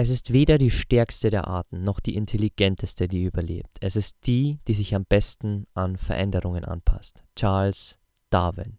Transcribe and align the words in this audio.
Es 0.00 0.08
ist 0.08 0.32
weder 0.32 0.56
die 0.56 0.70
stärkste 0.70 1.28
der 1.28 1.46
Arten 1.46 1.84
noch 1.84 2.00
die 2.00 2.14
intelligenteste, 2.14 3.06
die 3.06 3.22
überlebt. 3.24 3.76
Es 3.82 3.96
ist 3.96 4.16
die, 4.24 4.58
die 4.66 4.72
sich 4.72 4.94
am 4.94 5.04
besten 5.04 5.66
an 5.74 5.98
Veränderungen 5.98 6.64
anpasst. 6.64 7.22
Charles 7.36 7.98
Darwin. 8.30 8.78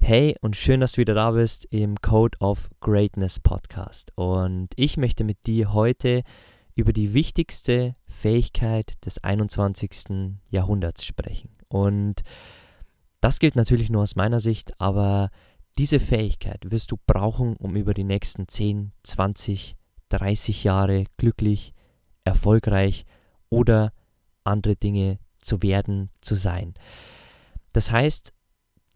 Hey 0.00 0.36
und 0.40 0.56
schön, 0.56 0.80
dass 0.80 0.92
du 0.92 1.02
wieder 1.02 1.12
da 1.12 1.32
bist 1.32 1.66
im 1.66 2.00
Code 2.00 2.38
of 2.40 2.70
Greatness 2.80 3.40
Podcast. 3.40 4.12
Und 4.16 4.68
ich 4.76 4.96
möchte 4.96 5.22
mit 5.22 5.46
dir 5.46 5.74
heute 5.74 6.22
über 6.74 6.94
die 6.94 7.12
wichtigste 7.12 7.94
Fähigkeit 8.06 8.94
des 9.04 9.22
21. 9.22 10.38
Jahrhunderts 10.48 11.04
sprechen. 11.04 11.50
Und 11.68 12.22
das 13.20 13.38
gilt 13.38 13.54
natürlich 13.54 13.90
nur 13.90 14.00
aus 14.00 14.16
meiner 14.16 14.40
Sicht, 14.40 14.80
aber 14.80 15.28
diese 15.76 16.00
Fähigkeit 16.00 16.70
wirst 16.70 16.90
du 16.90 16.96
brauchen, 17.06 17.54
um 17.56 17.76
über 17.76 17.92
die 17.92 18.04
nächsten 18.04 18.48
10, 18.48 18.92
20, 19.02 19.72
Jahre 19.72 19.83
30 20.10 20.64
Jahre 20.64 21.04
glücklich, 21.16 21.74
erfolgreich 22.24 23.04
oder 23.50 23.92
andere 24.44 24.76
Dinge 24.76 25.18
zu 25.40 25.62
werden, 25.62 26.10
zu 26.20 26.34
sein. 26.34 26.74
Das 27.72 27.90
heißt, 27.90 28.32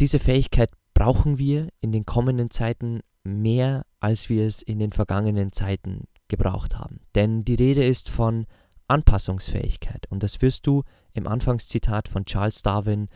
diese 0.01 0.19
Fähigkeit 0.19 0.71
brauchen 0.95 1.39
wir 1.39 1.69
in 1.81 1.93
den 1.93 2.07
kommenden 2.07 2.51
Zeiten 2.51 3.01
mehr, 3.25 3.85
als 4.01 4.29
wir 4.29 4.47
es 4.47 4.63
in 4.63 4.79
den 4.79 4.93
vergangenen 4.93 5.53
Zeiten 5.53 6.05
gebraucht 6.29 6.77
haben. 6.77 7.01
Denn 7.15 7.45
die 7.45 7.55
Rede 7.55 7.85
ist 7.85 8.11
von 8.11 8.47
Anpassungsfähigkeit 8.87 10.07
und 10.11 10.23
das 10.23 10.41
wirst 10.41 10.67
du 10.67 10.85
im 11.13 11.27
Anfangszitat 11.27 12.09
von 12.09 12.25
Charles 12.25 12.63
Darwin 12.63 13.09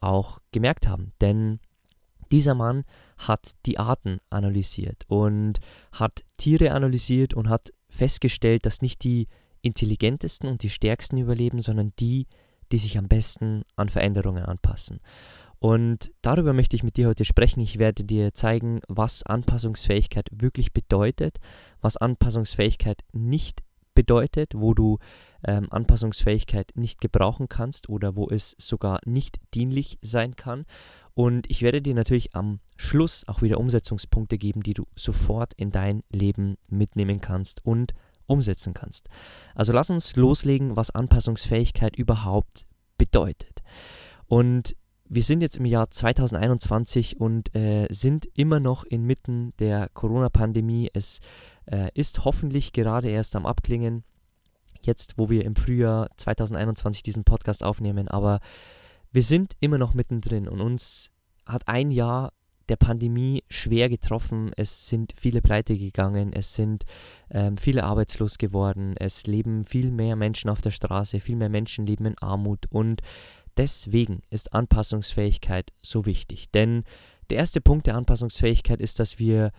auch 0.00 0.40
gemerkt 0.52 0.88
haben. 0.88 1.12
Denn 1.20 1.60
dieser 2.30 2.54
Mann 2.54 2.84
hat 3.28 3.52
die 3.66 3.78
Arten 3.78 4.18
analysiert 4.30 5.04
und 5.08 5.60
hat 5.92 6.24
Tiere 6.36 6.72
analysiert 6.72 7.34
und 7.34 7.48
hat 7.48 7.72
festgestellt, 7.88 8.66
dass 8.66 8.82
nicht 8.82 9.04
die 9.04 9.28
intelligentesten 9.60 10.48
und 10.48 10.62
die 10.62 10.70
stärksten 10.70 11.18
überleben, 11.18 11.60
sondern 11.60 11.92
die, 11.98 12.26
die 12.72 12.78
sich 12.78 12.98
am 12.98 13.08
besten 13.08 13.62
an 13.76 13.88
Veränderungen 13.88 14.44
anpassen. 14.44 15.00
Und 15.58 16.10
darüber 16.22 16.52
möchte 16.52 16.74
ich 16.74 16.82
mit 16.82 16.96
dir 16.96 17.06
heute 17.06 17.24
sprechen. 17.24 17.60
Ich 17.60 17.78
werde 17.78 18.02
dir 18.02 18.34
zeigen, 18.34 18.80
was 18.88 19.22
Anpassungsfähigkeit 19.22 20.28
wirklich 20.32 20.72
bedeutet, 20.72 21.38
was 21.80 21.96
Anpassungsfähigkeit 21.96 23.02
nicht 23.12 23.62
bedeutet, 23.94 24.52
wo 24.54 24.74
du 24.74 24.98
ähm, 25.44 25.68
Anpassungsfähigkeit 25.70 26.72
nicht 26.74 27.00
gebrauchen 27.00 27.48
kannst 27.48 27.88
oder 27.88 28.16
wo 28.16 28.28
es 28.28 28.54
sogar 28.58 29.00
nicht 29.04 29.38
dienlich 29.54 29.98
sein 30.02 30.36
kann. 30.36 30.64
Und 31.14 31.50
ich 31.50 31.62
werde 31.62 31.82
dir 31.82 31.94
natürlich 31.94 32.34
am 32.34 32.60
Schluss 32.76 33.26
auch 33.28 33.42
wieder 33.42 33.58
Umsetzungspunkte 33.58 34.38
geben, 34.38 34.62
die 34.62 34.74
du 34.74 34.86
sofort 34.96 35.52
in 35.54 35.70
dein 35.70 36.02
Leben 36.10 36.56
mitnehmen 36.70 37.20
kannst 37.20 37.64
und 37.64 37.92
umsetzen 38.26 38.72
kannst. 38.72 39.08
Also 39.54 39.72
lass 39.72 39.90
uns 39.90 40.16
loslegen, 40.16 40.76
was 40.76 40.90
Anpassungsfähigkeit 40.90 41.96
überhaupt 41.96 42.64
bedeutet. 42.96 43.62
Und 44.26 44.74
wir 45.14 45.22
sind 45.22 45.42
jetzt 45.42 45.58
im 45.58 45.66
Jahr 45.66 45.90
2021 45.90 47.20
und 47.20 47.54
äh, 47.54 47.86
sind 47.90 48.26
immer 48.34 48.60
noch 48.60 48.84
inmitten 48.84 49.52
der 49.58 49.90
Corona-Pandemie. 49.90 50.88
Es 50.94 51.20
äh, 51.72 51.90
ist 51.94 52.24
hoffentlich 52.24 52.72
gerade 52.72 53.08
erst 53.08 53.34
am 53.34 53.46
Abklingen, 53.46 54.04
jetzt 54.82 55.14
wo 55.16 55.30
wir 55.30 55.44
im 55.44 55.56
Frühjahr 55.56 56.10
2021 56.16 57.02
diesen 57.02 57.24
Podcast 57.24 57.64
aufnehmen, 57.64 58.08
aber 58.08 58.40
wir 59.10 59.22
sind 59.22 59.54
immer 59.60 59.78
noch 59.78 59.94
mittendrin 59.94 60.48
und 60.48 60.60
uns 60.60 61.10
hat 61.46 61.66
ein 61.66 61.90
Jahr 61.90 62.32
der 62.68 62.76
Pandemie 62.76 63.42
schwer 63.48 63.88
getroffen. 63.88 64.52
Es 64.56 64.86
sind 64.86 65.12
viele 65.16 65.42
pleite 65.42 65.76
gegangen, 65.76 66.32
es 66.32 66.54
sind 66.54 66.84
ähm, 67.30 67.56
viele 67.56 67.84
arbeitslos 67.84 68.38
geworden, 68.38 68.94
es 68.96 69.26
leben 69.26 69.64
viel 69.64 69.90
mehr 69.90 70.16
Menschen 70.16 70.48
auf 70.48 70.60
der 70.60 70.70
Straße, 70.70 71.20
viel 71.20 71.36
mehr 71.36 71.48
Menschen 71.48 71.86
leben 71.86 72.06
in 72.06 72.18
Armut 72.18 72.66
und 72.70 73.02
deswegen 73.56 74.22
ist 74.30 74.52
Anpassungsfähigkeit 74.52 75.70
so 75.82 76.06
wichtig. 76.06 76.50
Denn 76.52 76.84
der 77.30 77.38
erste 77.38 77.60
Punkt 77.60 77.86
der 77.86 77.96
Anpassungsfähigkeit 77.96 78.80
ist, 78.80 78.98
dass 79.00 79.18
wir 79.18 79.52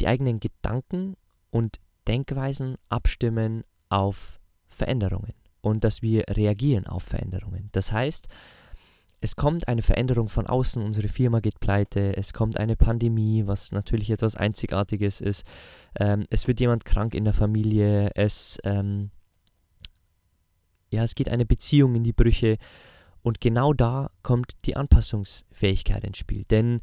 die 0.00 0.06
eigenen 0.06 0.40
Gedanken 0.40 1.16
und 1.50 1.78
Denkweisen 2.06 2.76
abstimmen 2.88 3.64
auf 3.88 4.40
Veränderungen 4.66 5.34
und 5.60 5.84
dass 5.84 6.02
wir 6.02 6.24
reagieren 6.28 6.86
auf 6.86 7.02
Veränderungen. 7.02 7.68
Das 7.72 7.92
heißt, 7.92 8.28
es 9.20 9.36
kommt 9.36 9.68
eine 9.68 9.82
Veränderung 9.82 10.28
von 10.28 10.46
außen, 10.46 10.82
unsere 10.82 11.08
Firma 11.08 11.40
geht 11.40 11.60
pleite, 11.60 12.16
es 12.16 12.32
kommt 12.32 12.58
eine 12.58 12.74
Pandemie, 12.76 13.46
was 13.46 13.70
natürlich 13.70 14.10
etwas 14.10 14.34
Einzigartiges 14.34 15.20
ist, 15.20 15.44
ähm, 15.98 16.26
es 16.30 16.48
wird 16.48 16.58
jemand 16.60 16.86
krank 16.86 17.14
in 17.14 17.24
der 17.24 17.34
Familie, 17.34 18.10
es, 18.14 18.58
ähm, 18.64 19.10
ja, 20.90 21.04
es 21.04 21.14
geht 21.14 21.28
eine 21.28 21.44
Beziehung 21.44 21.94
in 21.96 22.04
die 22.04 22.14
Brüche 22.14 22.56
und 23.22 23.42
genau 23.42 23.74
da 23.74 24.10
kommt 24.22 24.56
die 24.64 24.76
Anpassungsfähigkeit 24.76 26.02
ins 26.04 26.16
Spiel, 26.16 26.44
denn 26.44 26.80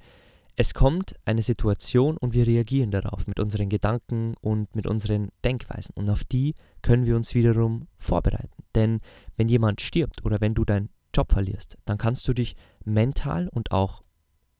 es 0.59 0.73
kommt 0.73 1.15
eine 1.23 1.43
Situation 1.43 2.17
und 2.17 2.33
wir 2.33 2.47
reagieren 2.47 2.89
darauf 2.89 3.27
mit 3.27 3.39
unseren 3.39 3.69
Gedanken 3.69 4.33
und 4.41 4.75
mit 4.75 4.87
unseren 4.87 5.29
Denkweisen 5.45 5.93
und 5.95 6.09
auf 6.09 6.23
die 6.23 6.55
können 6.81 7.05
wir 7.05 7.15
uns 7.15 7.35
wiederum 7.35 7.87
vorbereiten, 7.99 8.63
denn 8.73 8.99
wenn 9.37 9.49
jemand 9.49 9.81
stirbt 9.81 10.25
oder 10.25 10.41
wenn 10.41 10.55
du 10.55 10.65
dein 10.65 10.89
Job 11.15 11.31
verlierst, 11.31 11.77
dann 11.85 11.99
kannst 11.99 12.27
du 12.27 12.33
dich 12.33 12.55
mental 12.83 13.47
und 13.49 13.71
auch 13.71 14.03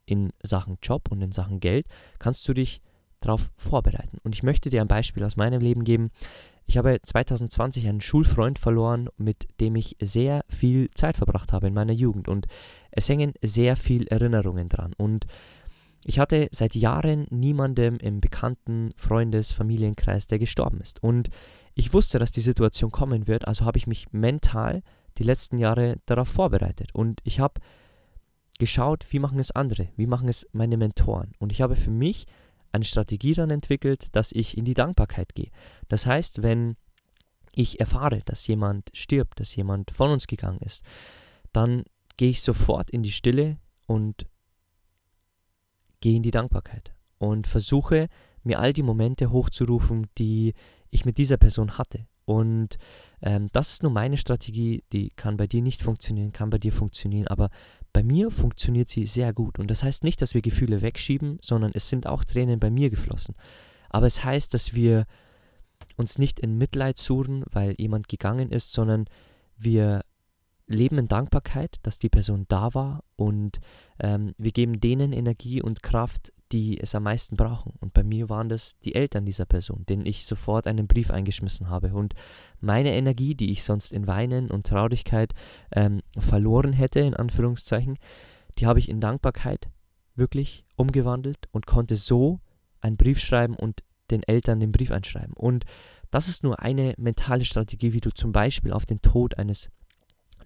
in 0.06 0.32
Sachen 0.44 0.78
Job 0.84 1.12
und 1.12 1.22
in 1.22 1.32
Sachen 1.32 1.60
Geld, 1.60 1.88
kannst 2.20 2.48
du 2.48 2.54
dich 2.54 2.82
darauf 3.20 3.50
vorbereiten. 3.58 4.20
Und 4.24 4.36
ich 4.36 4.44
möchte 4.44 4.70
dir 4.70 4.82
ein 4.82 4.88
Beispiel 4.88 5.24
aus 5.24 5.36
meinem 5.36 5.60
Leben 5.60 5.84
geben. 5.84 6.12
Ich 6.66 6.78
habe 6.78 7.00
2020 7.02 7.88
einen 7.88 8.02
Schulfreund 8.02 8.60
verloren, 8.60 9.10
mit 9.18 9.48
dem 9.60 9.76
ich 9.76 9.98
sehr 10.00 10.46
viel 10.48 10.90
Zeit 10.92 11.18
verbracht 11.18 11.52
habe 11.52 11.68
in 11.68 11.74
meiner 11.74 11.94
Jugend. 11.94 12.28
Und 12.28 12.48
es 12.92 13.10
hängen 13.10 13.34
sehr 13.42 13.76
viele 13.76 14.08
Erinnerungen 14.08 14.70
dran. 14.70 14.94
Und 14.98 15.26
ich 16.06 16.20
hatte 16.20 16.50
seit 16.52 16.76
Jahren 16.76 17.28
niemandem 17.30 17.98
im 17.98 18.22
bekannten 18.22 18.92
Freundes-, 18.96 19.52
Familienkreis, 19.52 20.28
der 20.28 20.40
gestorben 20.40 20.80
ist. 20.82 21.02
Und 21.04 21.30
ich 21.74 21.94
wusste, 21.94 22.20
dass 22.20 22.32
die 22.32 22.42
Situation 22.42 22.92
kommen 22.92 23.28
wird, 23.28 23.48
also 23.48 23.66
habe 23.66 23.78
ich 23.78 23.88
mich 23.88 24.12
mental 24.12 24.82
die 25.18 25.24
letzten 25.24 25.58
Jahre 25.58 25.98
darauf 26.06 26.28
vorbereitet. 26.28 26.94
Und 26.94 27.20
ich 27.24 27.40
habe 27.40 27.62
geschaut, 28.60 29.06
wie 29.12 29.20
machen 29.20 29.40
es 29.40 29.52
andere, 29.52 29.90
wie 29.96 30.08
machen 30.08 30.28
es 30.28 30.48
meine 30.52 30.78
Mentoren. 30.78 31.34
Und 31.40 31.52
ich 31.52 31.62
habe 31.62 31.76
für 31.76 31.92
mich 31.92 32.26
eine 32.72 32.86
Strategie 32.86 33.34
dann 33.34 33.50
entwickelt, 33.50 34.16
dass 34.16 34.32
ich 34.32 34.58
in 34.58 34.66
die 34.66 34.74
Dankbarkeit 34.74 35.36
gehe. 35.36 35.52
Das 35.88 36.06
heißt, 36.06 36.44
wenn 36.44 36.76
ich 37.54 37.80
erfahre, 37.80 38.22
dass 38.26 38.48
jemand 38.48 38.90
stirbt, 38.94 39.40
dass 39.40 39.56
jemand 39.56 39.92
von 39.92 40.12
uns 40.12 40.28
gegangen 40.28 40.60
ist, 40.60 40.84
dann 41.54 41.84
gehe 42.18 42.30
ich 42.30 42.42
sofort 42.42 42.90
in 42.90 43.04
die 43.04 43.12
Stille 43.12 43.58
und 43.88 44.28
gehe 46.02 46.16
in 46.16 46.24
die 46.24 46.32
Dankbarkeit 46.32 46.94
und 47.18 47.48
versuche 47.48 48.08
mir 48.44 48.60
all 48.60 48.74
die 48.74 48.84
Momente 48.84 49.32
hochzurufen, 49.32 50.08
die 50.18 50.54
ich 50.90 51.06
mit 51.06 51.18
dieser 51.18 51.38
Person 51.38 51.78
hatte. 51.78 52.06
Und 52.26 52.78
ähm, 53.22 53.48
das 53.54 53.72
ist 53.72 53.84
nur 53.84 53.92
meine 53.92 54.18
Strategie, 54.18 54.84
die 54.92 55.12
kann 55.12 55.38
bei 55.38 55.48
dir 55.48 55.62
nicht 55.62 55.82
funktionieren, 55.82 56.34
kann 56.34 56.50
bei 56.50 56.58
dir 56.58 56.74
funktionieren, 56.74 57.28
aber 57.28 57.50
bei 57.94 58.04
mir 58.04 58.32
funktioniert 58.32 58.90
sie 58.90 59.06
sehr 59.06 59.34
gut. 59.34 59.60
Und 59.60 59.72
das 59.72 59.82
heißt 59.82 60.04
nicht, 60.04 60.22
dass 60.22 60.34
wir 60.34 60.42
Gefühle 60.42 60.82
wegschieben, 60.82 61.40
sondern 61.42 61.72
es 61.74 61.88
sind 61.88 62.06
auch 62.06 62.26
Tränen 62.26 62.60
bei 62.60 62.70
mir 62.70 62.90
geflossen. 62.90 63.36
Aber 63.90 64.08
es 64.08 64.24
heißt, 64.24 64.54
dass 64.54 64.74
wir 64.76 65.06
uns 65.96 66.20
nicht 66.20 66.40
in 66.40 66.58
Mitleid 66.58 66.98
suchen, 66.98 67.44
weil 67.52 67.76
jemand 67.78 68.10
gegangen 68.10 68.52
ist, 68.52 68.74
sondern 68.74 69.06
wir 69.58 70.04
leben 70.68 70.98
in 70.98 71.08
Dankbarkeit, 71.08 71.78
dass 71.84 72.00
die 72.00 72.10
Person 72.10 72.46
da 72.50 72.74
war 72.74 73.04
und 73.16 73.60
ähm, 74.00 74.34
wir 74.38 74.52
geben 74.52 74.80
denen 74.80 75.14
Energie 75.14 75.62
und 75.62 75.82
Kraft, 75.82 76.34
die 76.52 76.80
es 76.80 76.96
am 76.96 77.04
meisten 77.04 77.36
brauchen. 77.36 77.74
Und 77.80 77.94
bei 77.94 78.04
mir 78.04 78.30
waren 78.30 78.50
das 78.50 78.78
die 78.80 78.96
Eltern 78.96 79.26
dieser 79.26 79.46
Person, 79.46 79.86
denen 79.88 80.06
ich 80.06 80.26
sofort 80.26 80.68
einen 80.68 80.88
Brief 80.88 81.12
eingeschmissen 81.12 81.70
habe. 81.70 81.94
Und 81.94 82.14
meine 82.60 82.94
Energie, 82.94 83.36
die 83.36 83.52
ich 83.52 83.64
sonst 83.64 83.92
in 83.92 84.08
Weinen 84.08 84.50
und 84.50 84.68
Traurigkeit 84.68 85.34
ähm, 85.72 86.02
verloren 86.18 86.74
hätte, 86.74 87.00
in 87.00 87.16
Anführungszeichen, 87.16 87.98
die 88.60 88.66
habe 88.66 88.80
ich 88.80 88.90
in 88.90 89.02
Dankbarkeit 89.02 89.68
wirklich 90.16 90.66
umgewandelt 90.76 91.48
und 91.52 91.68
konnte 91.68 91.96
so 91.96 92.40
einen 92.82 92.98
Brief 92.98 93.20
schreiben 93.20 93.56
und 93.56 93.84
den 94.10 94.24
Eltern 94.24 94.60
den 94.60 94.72
Brief 94.72 94.92
einschreiben. 94.92 95.34
Und 95.34 95.66
das 96.12 96.30
ist 96.30 96.44
nur 96.44 96.62
eine 96.62 96.94
mentale 96.98 97.44
Strategie, 97.44 97.94
wie 97.94 98.00
du 98.00 98.12
zum 98.12 98.32
Beispiel 98.32 98.72
auf 98.72 98.86
den 98.86 99.02
Tod 99.02 99.38
eines 99.38 99.70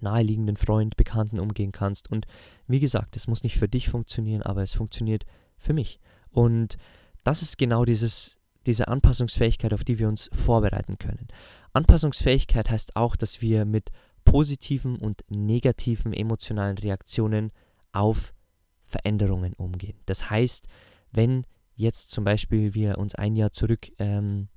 naheliegenden 0.02 0.58
Freund, 0.58 0.98
Bekannten 0.98 1.40
umgehen 1.40 1.72
kannst. 1.72 2.10
Und 2.10 2.26
wie 2.68 2.80
gesagt, 2.80 3.16
es 3.16 3.28
muss 3.28 3.44
nicht 3.44 3.58
für 3.58 3.68
dich 3.68 3.90
funktionieren, 3.90 4.42
aber 4.42 4.62
es 4.62 4.74
funktioniert 4.74 5.26
für 5.58 5.74
mich. 5.74 6.00
Und 6.32 6.78
das 7.24 7.42
ist 7.42 7.58
genau 7.58 7.86
dieses, 7.86 8.38
diese 8.66 8.88
Anpassungsfähigkeit, 8.88 9.74
auf 9.74 9.84
die 9.84 10.00
wir 10.00 10.08
uns 10.08 10.30
vorbereiten 10.34 10.98
können. 10.98 11.28
Anpassungsfähigkeit 11.74 12.70
heißt 12.70 12.96
auch, 12.96 13.16
dass 13.16 13.42
wir 13.42 13.66
mit 13.66 13.92
positiven 14.26 14.98
und 14.98 15.24
negativen 15.30 16.14
emotionalen 16.14 16.78
Reaktionen 16.78 17.52
auf 17.92 18.34
Veränderungen 18.84 19.54
umgehen. 19.54 19.98
Das 20.06 20.30
heißt, 20.30 20.68
wenn 21.12 21.46
jetzt 21.76 22.12
zum 22.12 22.24
Beispiel 22.24 22.74
wir 22.74 22.98
uns 22.98 23.16
ein 23.16 23.36
Jahr 23.36 23.52
zurück 23.52 23.92
ähm, 24.00 24.50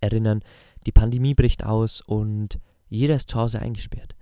erinnern, 0.00 0.42
die 0.86 0.92
Pandemie 0.92 1.34
bricht 1.34 1.64
aus 1.64 2.00
und 2.00 2.58
jeder 2.88 3.16
ist 3.16 3.30
zu 3.30 3.38
Hause 3.38 3.60
eingesperrt 3.60 4.15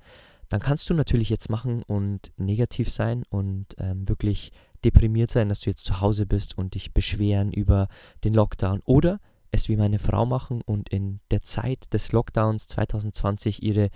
dann 0.48 0.60
kannst 0.60 0.88
du 0.90 0.94
natürlich 0.94 1.30
jetzt 1.30 1.50
machen 1.50 1.82
und 1.82 2.32
negativ 2.36 2.90
sein 2.90 3.24
und 3.28 3.74
ähm, 3.78 4.08
wirklich 4.08 4.52
deprimiert 4.84 5.30
sein, 5.30 5.48
dass 5.48 5.60
du 5.60 5.70
jetzt 5.70 5.84
zu 5.84 6.00
Hause 6.00 6.26
bist 6.26 6.56
und 6.58 6.74
dich 6.74 6.92
beschweren 6.92 7.52
über 7.52 7.88
den 8.24 8.34
Lockdown 8.34 8.80
oder 8.84 9.20
es 9.50 9.68
wie 9.68 9.76
meine 9.76 9.98
Frau 9.98 10.26
machen 10.26 10.62
und 10.62 10.88
in 10.88 11.20
der 11.30 11.40
Zeit 11.40 11.92
des 11.92 12.12
Lockdowns 12.12 12.66
2020 12.66 13.62
ihre 13.62 13.90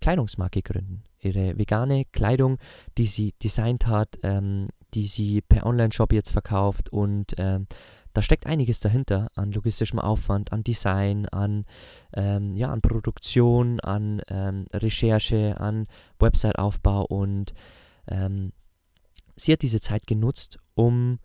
Kleidungsmarke 0.00 0.60
gründen. 0.60 1.04
Ihre 1.20 1.56
vegane 1.56 2.04
Kleidung, 2.06 2.58
die 2.98 3.06
sie 3.06 3.32
designt 3.42 3.86
hat, 3.86 4.18
ähm, 4.22 4.68
die 4.92 5.06
sie 5.06 5.40
per 5.40 5.66
Online-Shop 5.66 6.12
jetzt 6.12 6.30
verkauft 6.30 6.92
und 6.92 7.34
ähm, 7.38 7.66
da 8.14 8.22
steckt 8.22 8.46
einiges 8.46 8.80
dahinter 8.80 9.28
an 9.34 9.52
logistischem 9.52 9.98
Aufwand, 9.98 10.52
an 10.52 10.62
Design, 10.62 11.26
an, 11.26 11.66
ähm, 12.14 12.56
ja, 12.56 12.72
an 12.72 12.80
Produktion, 12.80 13.80
an 13.80 14.22
ähm, 14.28 14.66
Recherche, 14.72 15.60
an 15.60 15.86
Website-Aufbau 16.20 17.04
und 17.04 17.52
ähm, 18.06 18.52
sie 19.36 19.52
hat 19.52 19.62
diese 19.62 19.80
Zeit 19.80 20.06
genutzt, 20.06 20.58
um 20.74 21.18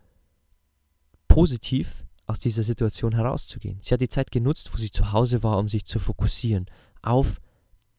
positiv 1.27 2.05
aus 2.25 2.39
dieser 2.39 2.63
Situation 2.63 3.13
herauszugehen. 3.13 3.77
Sie 3.81 3.93
hat 3.93 4.01
die 4.01 4.09
Zeit 4.09 4.31
genutzt, 4.31 4.71
wo 4.73 4.77
sie 4.77 4.91
zu 4.91 5.11
Hause 5.11 5.43
war, 5.43 5.59
um 5.59 5.67
sich 5.67 5.85
zu 5.85 5.99
fokussieren 5.99 6.65
auf 7.03 7.39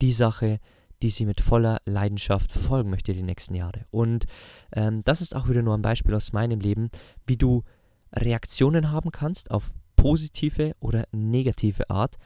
die 0.01 0.13
Sache, 0.13 0.59
die 1.01 1.09
sie 1.09 1.25
mit 1.25 1.39
voller 1.39 1.81
Leidenschaft 1.85 2.51
verfolgen 2.51 2.89
möchte 2.89 3.13
die 3.13 3.23
nächsten 3.23 3.55
Jahre. 3.55 3.85
Und 3.89 4.25
ähm, 4.73 5.01
das 5.05 5.21
ist 5.21 5.33
auch 5.35 5.47
wieder 5.47 5.61
nur 5.61 5.75
ein 5.75 5.81
Beispiel 5.81 6.13
aus 6.13 6.33
meinem 6.33 6.59
Leben, 6.59 6.89
wie 7.25 7.37
du 7.37 7.63
Reaktionen 8.13 8.91
haben 8.91 9.11
kannst 9.11 9.51
auf 9.51 9.71
positive 9.95 10.75
oder 10.79 11.07
negative 11.11 11.89
Art. 11.89 12.17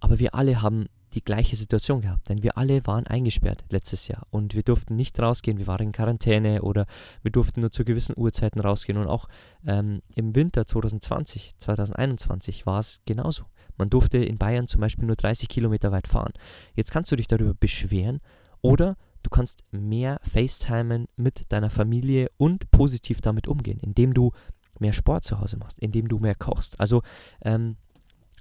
Aber 0.00 0.18
wir 0.18 0.34
alle 0.34 0.60
haben 0.62 0.86
die 1.14 1.24
gleiche 1.24 1.56
Situation 1.56 2.02
gehabt, 2.02 2.28
denn 2.28 2.42
wir 2.42 2.58
alle 2.58 2.86
waren 2.86 3.06
eingesperrt 3.06 3.64
letztes 3.70 4.06
Jahr 4.06 4.26
und 4.30 4.54
wir 4.54 4.62
durften 4.62 4.96
nicht 4.96 5.18
rausgehen, 5.18 5.58
wir 5.58 5.66
waren 5.66 5.86
in 5.86 5.92
Quarantäne 5.92 6.62
oder 6.62 6.86
wir 7.22 7.30
durften 7.30 7.60
nur 7.60 7.70
zu 7.70 7.84
gewissen 7.84 8.14
Uhrzeiten 8.16 8.60
rausgehen 8.60 8.98
und 8.98 9.06
auch 9.06 9.28
ähm, 9.66 10.02
im 10.14 10.34
Winter 10.34 10.66
2020, 10.66 11.54
2021 11.58 12.66
war 12.66 12.80
es 12.80 13.00
genauso. 13.06 13.44
Man 13.78 13.88
durfte 13.88 14.18
in 14.18 14.36
Bayern 14.36 14.66
zum 14.66 14.80
Beispiel 14.80 15.06
nur 15.06 15.16
30 15.16 15.48
Kilometer 15.48 15.90
weit 15.90 16.06
fahren. 16.06 16.32
Jetzt 16.74 16.90
kannst 16.90 17.10
du 17.12 17.16
dich 17.16 17.28
darüber 17.28 17.54
beschweren 17.54 18.20
oder 18.60 18.96
du 19.22 19.30
kannst 19.30 19.64
mehr 19.70 20.20
FaceTimen 20.22 21.06
mit 21.16 21.50
deiner 21.50 21.70
Familie 21.70 22.30
und 22.36 22.70
positiv 22.70 23.20
damit 23.20 23.48
umgehen, 23.48 23.80
indem 23.80 24.12
du 24.12 24.32
mehr 24.80 24.92
Sport 24.92 25.24
zu 25.24 25.40
Hause 25.40 25.56
machst, 25.56 25.78
indem 25.78 26.08
du 26.08 26.18
mehr 26.18 26.34
kochst. 26.34 26.78
Also 26.80 27.02
ähm, 27.42 27.76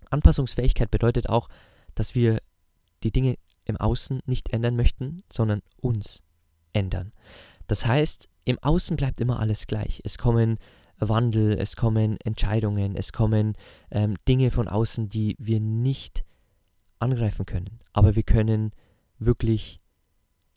Anpassungsfähigkeit 0.09 0.91
bedeutet 0.91 1.29
auch, 1.29 1.49
dass 1.93 2.15
wir 2.15 2.39
die 3.03 3.11
Dinge 3.11 3.37
im 3.65 3.77
Außen 3.77 4.21
nicht 4.25 4.51
ändern 4.51 4.75
möchten, 4.75 5.23
sondern 5.31 5.61
uns 5.81 6.23
ändern. 6.73 7.11
Das 7.67 7.85
heißt, 7.85 8.29
im 8.43 8.59
Außen 8.59 8.95
bleibt 8.95 9.21
immer 9.21 9.39
alles 9.39 9.65
gleich. 9.65 10.01
Es 10.03 10.17
kommen 10.17 10.57
Wandel, 10.99 11.57
es 11.59 11.75
kommen 11.75 12.17
Entscheidungen, 12.21 12.95
es 12.95 13.11
kommen 13.11 13.53
ähm, 13.91 14.15
Dinge 14.27 14.51
von 14.51 14.67
außen, 14.67 15.09
die 15.09 15.35
wir 15.39 15.59
nicht 15.59 16.23
angreifen 16.99 17.45
können. 17.45 17.79
Aber 17.91 18.15
wir 18.15 18.23
können 18.23 18.71
wirklich 19.19 19.81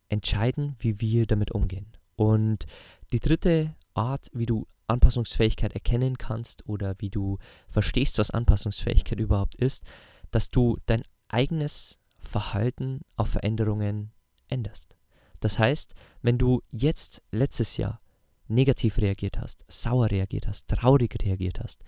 entscheiden, 0.09 0.77
wie 0.79 1.01
wir 1.01 1.27
damit 1.27 1.53
umgehen. 1.53 1.87
Und 2.17 2.67
die 3.13 3.21
dritte 3.21 3.75
Art, 3.95 4.29
wie 4.33 4.47
du 4.47 4.67
Anpassungsfähigkeit 4.89 5.73
erkennen 5.73 6.19
kannst 6.19 6.69
oder 6.69 6.95
wie 6.99 7.11
du 7.11 7.39
verstehst, 7.69 8.19
was 8.19 8.31
Anpassungsfähigkeit 8.31 9.21
überhaupt 9.21 9.55
ist, 9.57 9.85
dass 10.31 10.51
du 10.51 10.79
dein 10.87 11.03
eigenes 11.29 11.99
Verhalten 12.19 13.03
auf 13.17 13.29
Veränderungen 13.29 14.13
änderst. 14.49 14.97
Das 15.41 15.59
heißt, 15.59 15.95
wenn 16.23 16.39
du 16.39 16.63
jetzt 16.71 17.23
letztes 17.31 17.77
Jahr 17.77 18.01
negativ 18.49 18.99
reagiert 18.99 19.39
hast, 19.39 19.65
sauer 19.71 20.11
reagiert 20.11 20.49
hast, 20.49 20.69
traurig 20.69 21.17
reagiert 21.23 21.61
hast, 21.61 21.85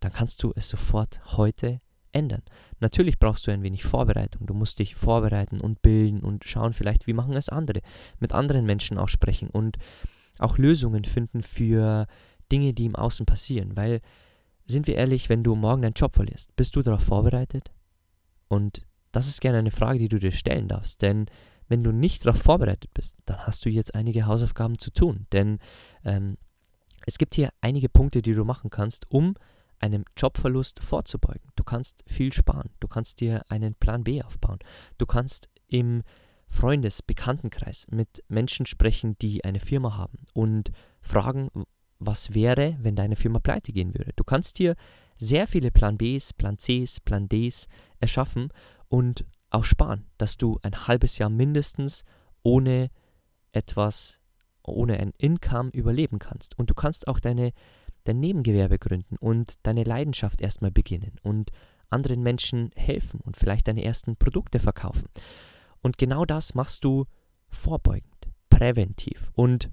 dann 0.00 0.12
kannst 0.12 0.42
du 0.42 0.52
es 0.54 0.68
sofort 0.68 1.20
heute 1.36 1.80
ändern. 2.12 2.42
Natürlich 2.80 3.18
brauchst 3.18 3.46
du 3.46 3.50
ein 3.50 3.62
wenig 3.62 3.84
Vorbereitung. 3.84 4.46
Du 4.46 4.54
musst 4.54 4.78
dich 4.78 4.94
vorbereiten 4.94 5.60
und 5.60 5.82
bilden 5.82 6.20
und 6.20 6.44
schauen 6.44 6.72
vielleicht, 6.72 7.06
wie 7.06 7.12
machen 7.12 7.34
es 7.34 7.48
andere, 7.48 7.80
mit 8.18 8.32
anderen 8.32 8.64
Menschen 8.64 8.98
auch 8.98 9.08
sprechen 9.08 9.50
und 9.50 9.76
auch 10.38 10.58
Lösungen 10.58 11.04
finden 11.04 11.42
für 11.42 12.06
Dinge, 12.50 12.72
die 12.72 12.86
im 12.86 12.96
Außen 12.96 13.26
passieren. 13.26 13.76
Weil, 13.76 14.00
sind 14.66 14.86
wir 14.86 14.96
ehrlich, 14.96 15.28
wenn 15.28 15.42
du 15.42 15.54
morgen 15.54 15.82
deinen 15.82 15.94
Job 15.94 16.14
verlierst, 16.14 16.54
bist 16.56 16.76
du 16.76 16.82
darauf 16.82 17.02
vorbereitet? 17.02 17.70
Und 18.48 18.86
das 19.12 19.28
ist 19.28 19.40
gerne 19.40 19.58
eine 19.58 19.70
Frage, 19.70 19.98
die 19.98 20.08
du 20.08 20.18
dir 20.18 20.32
stellen 20.32 20.68
darfst. 20.68 21.02
Denn 21.02 21.26
wenn 21.68 21.82
du 21.82 21.92
nicht 21.92 22.24
darauf 22.24 22.40
vorbereitet 22.40 22.92
bist, 22.94 23.18
dann 23.26 23.38
hast 23.46 23.64
du 23.64 23.70
jetzt 23.70 23.94
einige 23.94 24.26
Hausaufgaben 24.26 24.78
zu 24.78 24.90
tun. 24.90 25.26
Denn 25.32 25.58
ähm, 26.04 26.36
es 27.06 27.18
gibt 27.18 27.34
hier 27.34 27.50
einige 27.60 27.88
Punkte, 27.88 28.22
die 28.22 28.34
du 28.34 28.44
machen 28.44 28.70
kannst, 28.70 29.10
um 29.10 29.34
einem 29.78 30.04
Jobverlust 30.16 30.82
vorzubeugen. 30.82 31.50
Du 31.54 31.64
kannst 31.64 32.04
viel 32.08 32.32
sparen. 32.32 32.70
Du 32.80 32.88
kannst 32.88 33.20
dir 33.20 33.42
einen 33.48 33.74
Plan 33.74 34.04
B 34.04 34.22
aufbauen. 34.22 34.58
Du 34.98 35.06
kannst 35.06 35.48
im 35.68 36.02
Freundes-, 36.48 37.02
Bekanntenkreis 37.02 37.86
mit 37.90 38.24
Menschen 38.28 38.66
sprechen, 38.66 39.18
die 39.18 39.44
eine 39.44 39.60
Firma 39.60 39.96
haben 39.96 40.18
und 40.32 40.72
fragen, 41.00 41.50
was 41.98 42.34
wäre, 42.34 42.76
wenn 42.80 42.96
deine 42.96 43.16
Firma 43.16 43.38
pleite 43.38 43.72
gehen 43.72 43.94
würde. 43.94 44.12
Du 44.16 44.24
kannst 44.24 44.58
dir 44.58 44.76
sehr 45.16 45.46
viele 45.46 45.70
Plan 45.70 45.96
Bs, 45.96 46.34
Plan 46.34 46.58
Cs, 46.58 47.00
Plan 47.00 47.28
Ds 47.28 47.68
erschaffen 48.00 48.50
und 48.88 49.24
auch 49.50 49.64
sparen, 49.64 50.06
dass 50.18 50.36
du 50.36 50.58
ein 50.62 50.86
halbes 50.86 51.18
Jahr 51.18 51.30
mindestens 51.30 52.04
ohne 52.42 52.90
etwas, 53.52 54.20
ohne 54.62 54.98
ein 54.98 55.12
Income 55.16 55.70
überleben 55.72 56.18
kannst. 56.18 56.58
Und 56.58 56.70
du 56.70 56.74
kannst 56.74 57.08
auch 57.08 57.20
deine, 57.20 57.52
dein 58.04 58.20
Nebengewerbe 58.20 58.78
gründen 58.78 59.16
und 59.16 59.54
deine 59.66 59.84
Leidenschaft 59.84 60.40
erstmal 60.40 60.70
beginnen 60.70 61.16
und 61.22 61.50
anderen 61.88 62.22
Menschen 62.22 62.70
helfen 62.74 63.20
und 63.20 63.36
vielleicht 63.36 63.68
deine 63.68 63.84
ersten 63.84 64.16
Produkte 64.16 64.58
verkaufen. 64.58 65.08
Und 65.82 65.98
genau 65.98 66.24
das 66.24 66.54
machst 66.54 66.84
du 66.84 67.06
vorbeugend, 67.48 68.28
präventiv. 68.50 69.30
Und 69.34 69.70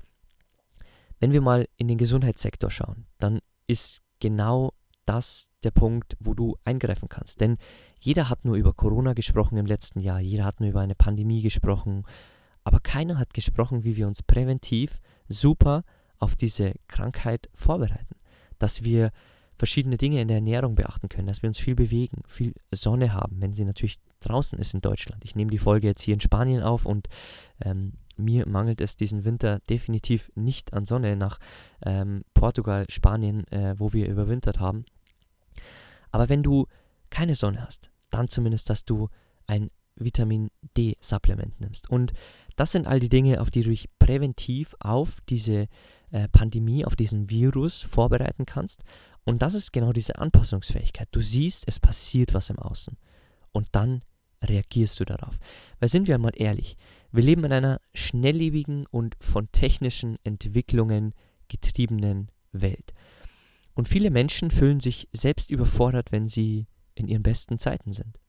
wenn 1.23 1.31
wir 1.31 1.39
mal 1.39 1.69
in 1.77 1.87
den 1.87 1.97
Gesundheitssektor 1.97 2.69
schauen, 2.69 3.05
dann 3.17 3.39
ist 3.65 4.01
genau 4.19 4.73
das 5.05 5.49
der 5.63 5.71
Punkt, 5.71 6.17
wo 6.19 6.33
du 6.33 6.57
eingreifen 6.65 7.07
kannst. 7.07 7.39
Denn 7.39 7.55
jeder 7.97 8.29
hat 8.29 8.43
nur 8.43 8.57
über 8.57 8.73
Corona 8.73 9.13
gesprochen 9.13 9.57
im 9.57 9.65
letzten 9.65 10.01
Jahr, 10.01 10.19
jeder 10.19 10.43
hat 10.43 10.59
nur 10.59 10.71
über 10.71 10.81
eine 10.81 10.95
Pandemie 10.95 11.41
gesprochen, 11.41 12.03
aber 12.65 12.81
keiner 12.81 13.19
hat 13.19 13.33
gesprochen, 13.33 13.85
wie 13.85 13.95
wir 13.95 14.05
uns 14.05 14.21
präventiv 14.21 14.99
super 15.29 15.85
auf 16.19 16.35
diese 16.35 16.73
Krankheit 16.89 17.49
vorbereiten. 17.55 18.17
Dass 18.59 18.83
wir 18.83 19.13
verschiedene 19.55 19.95
Dinge 19.95 20.19
in 20.19 20.27
der 20.27 20.35
Ernährung 20.35 20.75
beachten 20.75 21.07
können, 21.07 21.27
dass 21.27 21.41
wir 21.41 21.47
uns 21.47 21.57
viel 21.57 21.75
bewegen, 21.75 22.23
viel 22.27 22.53
Sonne 22.69 23.13
haben, 23.13 23.39
wenn 23.39 23.53
sie 23.53 23.63
natürlich 23.63 24.01
draußen 24.19 24.59
ist 24.59 24.73
in 24.73 24.81
Deutschland. 24.81 25.23
Ich 25.23 25.37
nehme 25.37 25.51
die 25.51 25.57
Folge 25.57 25.87
jetzt 25.87 26.01
hier 26.01 26.15
in 26.15 26.19
Spanien 26.19 26.63
auf 26.63 26.85
und 26.85 27.07
ähm, 27.63 27.93
mir 28.15 28.47
mangelt 28.47 28.81
es 28.81 28.95
diesen 28.95 29.25
Winter 29.25 29.59
definitiv 29.69 30.31
nicht 30.35 30.73
an 30.73 30.85
Sonne 30.85 31.15
nach 31.15 31.39
ähm, 31.85 32.23
Portugal, 32.33 32.85
Spanien, 32.89 33.47
äh, 33.47 33.75
wo 33.77 33.93
wir 33.93 34.07
überwintert 34.07 34.59
haben. 34.59 34.85
Aber 36.11 36.29
wenn 36.29 36.43
du 36.43 36.67
keine 37.09 37.35
Sonne 37.35 37.61
hast, 37.63 37.91
dann 38.09 38.27
zumindest, 38.27 38.69
dass 38.69 38.85
du 38.85 39.09
ein 39.47 39.69
Vitamin 39.95 40.49
D-Supplement 40.77 41.59
nimmst. 41.59 41.89
Und 41.89 42.13
das 42.55 42.71
sind 42.71 42.87
all 42.87 42.99
die 42.99 43.09
Dinge, 43.09 43.41
auf 43.41 43.51
die 43.51 43.61
du 43.61 43.69
dich 43.69 43.89
präventiv 43.99 44.75
auf 44.79 45.17
diese 45.29 45.67
äh, 46.11 46.27
Pandemie, 46.29 46.85
auf 46.85 46.95
diesen 46.95 47.29
Virus 47.29 47.81
vorbereiten 47.81 48.45
kannst. 48.45 48.83
Und 49.23 49.41
das 49.41 49.53
ist 49.53 49.71
genau 49.71 49.93
diese 49.93 50.17
Anpassungsfähigkeit. 50.17 51.07
Du 51.11 51.21
siehst, 51.21 51.67
es 51.67 51.79
passiert 51.79 52.33
was 52.33 52.49
im 52.49 52.59
Außen. 52.59 52.97
Und 53.51 53.67
dann 53.71 54.03
reagierst 54.43 54.99
du 54.99 55.05
darauf. 55.05 55.37
Weil 55.79 55.89
sind 55.89 56.07
wir 56.07 56.15
einmal 56.15 56.33
ehrlich, 56.35 56.77
wir 57.13 57.23
leben 57.23 57.43
in 57.43 57.53
einer 57.53 57.79
schnelllebigen 57.93 58.87
und 58.87 59.15
von 59.19 59.51
technischen 59.51 60.17
Entwicklungen 60.23 61.13
getriebenen 61.47 62.29
Welt. 62.51 62.93
Und 63.75 63.87
viele 63.87 64.09
Menschen 64.09 64.51
fühlen 64.51 64.79
sich 64.79 65.07
selbst 65.13 65.49
überfordert, 65.49 66.11
wenn 66.11 66.27
sie 66.27 66.67
in 66.95 67.07
ihren 67.07 67.23
besten 67.23 67.59
Zeiten 67.59 67.93
sind. 67.93 68.19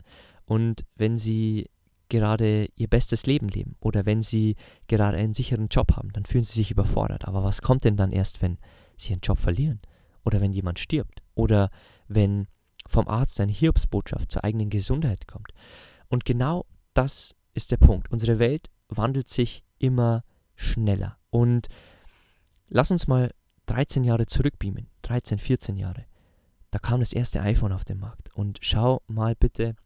Und 0.44 0.84
wenn 0.96 1.16
sie 1.18 1.70
gerade 2.10 2.68
ihr 2.76 2.88
bestes 2.88 3.24
Leben 3.26 3.48
leben 3.48 3.76
oder 3.80 4.04
wenn 4.04 4.22
sie 4.22 4.56
gerade 4.86 5.16
einen 5.16 5.34
sicheren 5.34 5.68
Job 5.68 5.96
haben, 5.96 6.12
dann 6.12 6.26
fühlen 6.26 6.44
sie 6.44 6.52
sich 6.52 6.70
überfordert. 6.70 7.26
Aber 7.26 7.42
was 7.42 7.62
kommt 7.62 7.84
denn 7.84 7.96
dann 7.96 8.12
erst, 8.12 8.42
wenn 8.42 8.58
sie 8.96 9.12
ihren 9.12 9.20
Job 9.20 9.38
verlieren? 9.38 9.80
Oder 10.24 10.40
wenn 10.40 10.52
jemand 10.52 10.78
stirbt? 10.78 11.22
Oder 11.34 11.70
wenn 12.06 12.48
vom 12.86 13.08
Arzt 13.08 13.40
eine 13.40 13.52
Hiobsbotschaft 13.52 14.30
zur 14.30 14.44
eigenen 14.44 14.70
Gesundheit 14.70 15.26
kommt? 15.26 15.52
Und 16.08 16.24
genau 16.26 16.66
das 16.92 17.34
ist 17.54 17.70
der 17.70 17.78
Punkt. 17.78 18.10
Unsere 18.10 18.38
Welt 18.38 18.68
wandelt 18.96 19.28
sich 19.28 19.64
immer 19.78 20.24
schneller. 20.56 21.18
Und 21.30 21.68
lass 22.68 22.90
uns 22.90 23.06
mal 23.06 23.32
13 23.66 24.04
Jahre 24.04 24.26
zurückbeamen. 24.26 24.88
13, 25.02 25.38
14 25.38 25.76
Jahre. 25.76 26.04
Da 26.70 26.78
kam 26.78 27.00
das 27.00 27.12
erste 27.12 27.40
iPhone 27.40 27.72
auf 27.72 27.84
den 27.84 27.98
Markt. 27.98 28.34
Und 28.34 28.58
schau 28.60 29.02
mal 29.06 29.34
bitte, 29.34 29.76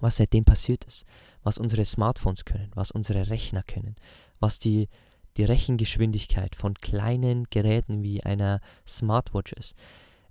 was 0.00 0.16
seitdem 0.16 0.44
passiert 0.44 0.84
ist, 0.84 1.04
was 1.42 1.58
unsere 1.58 1.84
Smartphones 1.84 2.44
können, 2.44 2.70
was 2.74 2.90
unsere 2.90 3.30
Rechner 3.30 3.62
können, 3.62 3.96
was 4.40 4.58
die, 4.58 4.88
die 5.36 5.44
Rechengeschwindigkeit 5.44 6.54
von 6.54 6.74
kleinen 6.74 7.44
Geräten 7.50 8.02
wie 8.02 8.22
einer 8.22 8.60
Smartwatch 8.86 9.52
ist. 9.52 9.74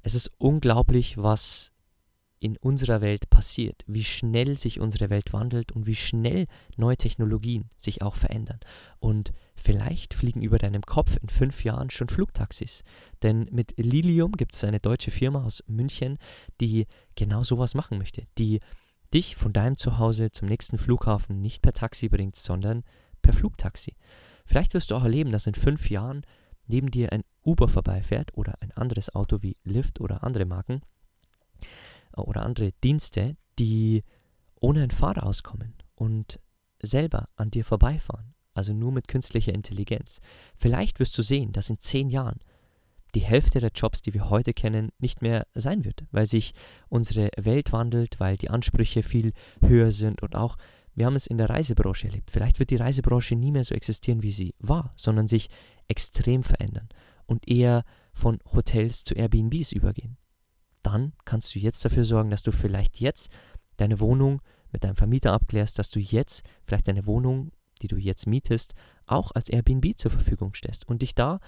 Es 0.01 0.13
ist 0.13 0.31
unglaublich, 0.37 1.17
was 1.17 1.71
in 2.45 2.57
unserer 2.57 3.01
Welt 3.01 3.27
passiert, 3.31 3.83
wie 3.87 4.03
schnell 4.03 4.55
sich 4.57 4.79
unsere 4.79 5.09
Welt 5.09 5.33
wandelt 5.33 5.71
und 5.71 5.87
wie 5.87 5.95
schnell 5.95 6.45
neue 6.77 6.95
Technologien 6.95 7.71
sich 7.75 8.03
auch 8.03 8.13
verändern. 8.13 8.59
Und 8.99 9.33
vielleicht 9.55 10.13
fliegen 10.13 10.43
über 10.43 10.59
deinem 10.59 10.83
Kopf 10.83 11.17
in 11.19 11.27
fünf 11.27 11.63
Jahren 11.63 11.89
schon 11.89 12.07
Flugtaxis. 12.07 12.83
Denn 13.23 13.47
mit 13.51 13.73
Lilium 13.77 14.33
gibt 14.33 14.53
es 14.53 14.63
eine 14.63 14.79
deutsche 14.79 15.09
Firma 15.09 15.43
aus 15.43 15.63
München, 15.65 16.19
die 16.61 16.85
genau 17.15 17.41
sowas 17.41 17.73
machen 17.73 17.97
möchte, 17.97 18.27
die 18.37 18.59
dich 19.11 19.35
von 19.35 19.51
deinem 19.51 19.77
Zuhause 19.77 20.31
zum 20.31 20.47
nächsten 20.47 20.77
Flughafen 20.77 21.41
nicht 21.41 21.63
per 21.63 21.73
Taxi 21.73 22.09
bringt, 22.09 22.35
sondern 22.35 22.83
per 23.23 23.33
Flugtaxi. 23.33 23.95
Vielleicht 24.45 24.75
wirst 24.75 24.91
du 24.91 24.95
auch 24.95 25.03
erleben, 25.03 25.31
dass 25.31 25.47
in 25.47 25.55
fünf 25.55 25.89
Jahren 25.89 26.27
neben 26.67 26.91
dir 26.91 27.11
ein 27.11 27.23
Uber 27.43 27.67
vorbeifährt 27.67 28.37
oder 28.37 28.61
ein 28.61 28.71
anderes 28.71 29.13
Auto 29.15 29.41
wie 29.41 29.57
Lyft 29.63 29.99
oder 29.99 30.23
andere 30.23 30.45
Marken 30.45 30.81
oder 32.17 32.43
andere 32.43 32.71
Dienste, 32.83 33.37
die 33.59 34.03
ohne 34.59 34.81
einen 34.81 34.91
Fahrer 34.91 35.25
auskommen 35.25 35.75
und 35.95 36.39
selber 36.81 37.29
an 37.35 37.51
dir 37.51 37.63
vorbeifahren, 37.63 38.33
also 38.53 38.73
nur 38.73 38.91
mit 38.91 39.07
künstlicher 39.07 39.53
Intelligenz. 39.53 40.19
Vielleicht 40.55 40.99
wirst 40.99 41.17
du 41.17 41.21
sehen, 41.21 41.51
dass 41.51 41.69
in 41.69 41.79
zehn 41.79 42.09
Jahren 42.09 42.39
die 43.15 43.21
Hälfte 43.21 43.59
der 43.59 43.71
Jobs, 43.73 44.01
die 44.01 44.13
wir 44.13 44.29
heute 44.29 44.53
kennen, 44.53 44.89
nicht 44.99 45.21
mehr 45.21 45.47
sein 45.53 45.85
wird, 45.85 46.03
weil 46.11 46.25
sich 46.25 46.53
unsere 46.89 47.29
Welt 47.37 47.71
wandelt, 47.71 48.19
weil 48.19 48.35
die 48.35 48.49
Ansprüche 48.49 49.03
viel 49.03 49.31
höher 49.61 49.91
sind 49.91 50.21
und 50.21 50.35
auch 50.35 50.57
wir 50.95 51.05
haben 51.05 51.15
es 51.15 51.27
in 51.27 51.37
der 51.37 51.49
Reisebranche 51.49 52.07
erlebt. 52.07 52.31
Vielleicht 52.31 52.59
wird 52.59 52.69
die 52.69 52.77
Reisebranche 52.77 53.35
nie 53.35 53.51
mehr 53.51 53.65
so 53.65 53.75
existieren, 53.75 54.23
wie 54.23 54.31
sie 54.31 54.55
war, 54.59 54.93
sondern 54.95 55.27
sich 55.27 55.49
extrem 55.87 56.41
verändern 56.43 56.87
und 57.25 57.47
eher 57.49 57.83
von 58.13 58.39
Hotels 58.53 59.03
zu 59.03 59.13
Airbnbs 59.13 59.73
übergehen. 59.73 60.17
Dann 60.85 61.13
kannst 61.25 61.55
du 61.55 61.59
jetzt 61.59 61.83
dafür 61.83 62.03
sorgen, 62.03 62.29
dass 62.29 62.43
du 62.43 62.51
vielleicht 62.51 62.99
jetzt 62.99 63.31
deine 63.77 63.99
Wohnung 63.99 64.41
mit 64.71 64.83
deinem 64.83 64.95
Vermieter 64.95 65.33
abklärst, 65.33 65.79
dass 65.79 65.89
du 65.89 65.99
jetzt 65.99 66.45
vielleicht 66.63 66.87
deine 66.87 67.07
Wohnung, 67.07 67.51
die 67.81 67.87
du 67.87 67.97
jetzt 67.97 68.27
mietest, 68.27 68.75
auch 69.07 69.31
als 69.31 69.49
Airbnb 69.49 69.97
zur 69.97 70.11
Verfügung 70.11 70.53
stellst 70.53 70.87
und 70.87 71.01
dich 71.01 71.15
da 71.15 71.39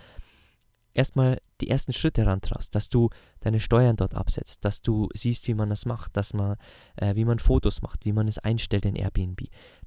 erstmal 0.96 1.39
die 1.62 1.70
ersten 1.70 1.94
Schritte 1.94 2.24
herantraust, 2.24 2.74
dass 2.74 2.89
du 2.89 3.10
deine 3.41 3.60
Steuern 3.60 3.96
dort 3.96 4.15
absetzt, 4.15 4.65
dass 4.65 4.82
du 4.82 5.08
siehst, 5.13 5.48
wie 5.48 5.53
man 5.53 5.70
das 5.70 5.86
macht, 5.86 6.17
dass 6.17 6.34
man, 6.34 6.58
äh, 6.96 7.13
wie 7.13 7.25
man 7.25 7.38
Fotos 7.38 7.84
macht, 7.84 8.06
wie 8.06 8.13
man 8.13 8.27
es 8.27 8.39
einstellt 8.39 8.88
in 8.88 8.96
Airbnb, 8.96 9.41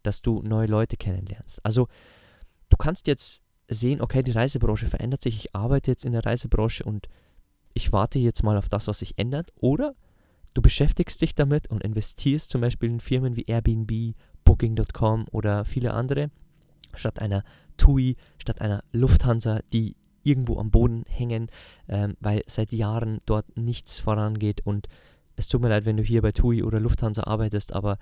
dass 0.05 0.23
du 0.23 0.43
neue 0.43 0.69
Leute 0.69 0.97
kennenlernst. 0.97 1.65
Also 1.65 1.89
du 2.69 2.77
kannst 2.77 3.09
jetzt 3.09 3.43
sehen, 3.69 4.01
okay, 4.01 4.23
die 4.23 4.31
Reisebranche 4.31 4.87
verändert 4.87 5.23
sich, 5.23 5.35
ich 5.35 5.57
arbeite 5.57 5.91
jetzt 5.91 6.05
in 6.05 6.13
der 6.13 6.25
Reisebranche 6.25 6.85
und 6.85 7.09
ich 7.75 7.93
warte 7.93 8.19
jetzt 8.19 8.43
mal 8.43 8.57
auf 8.57 8.69
das, 8.69 8.87
was 8.87 9.01
sich 9.01 9.19
ändert, 9.19 9.53
oder 9.57 9.95
du 10.55 10.63
beschäftigst 10.63 11.21
dich 11.23 11.35
damit 11.35 11.71
und 11.71 11.83
investierst 11.83 12.51
zum 12.51 12.61
Beispiel 12.61 12.91
in 12.91 13.01
Firmen 13.01 13.37
wie 13.37 13.45
Airbnb, 13.45 14.15
Booking.com 14.45 15.27
oder 15.31 15.65
viele 15.65 15.95
andere, 15.95 16.31
statt 16.95 17.21
einer 17.21 17.45
TUI, 17.77 18.17
statt 18.39 18.61
einer 18.61 18.83
Lufthansa, 18.93 19.61
die 19.73 19.97
irgendwo 20.23 20.59
am 20.59 20.71
Boden 20.71 21.05
hängen, 21.09 21.49
ähm, 21.89 22.17
weil 22.21 22.43
seit 22.47 22.73
Jahren 22.73 23.21
dort 23.27 23.57
nichts 23.57 23.99
vorangeht. 23.99 24.67
Und 24.67 24.89
es 25.37 25.49
tut 25.49 25.63
mir 25.63 25.69
leid, 25.69 25.87
wenn 25.87 25.97
du 25.97 26.03
hier 26.03 26.23
bei 26.23 26.33
TUI 26.33 26.63
oder 26.63 26.81
Lufthansa 26.81 27.25
arbeitest, 27.25 27.75
aber 27.75 27.99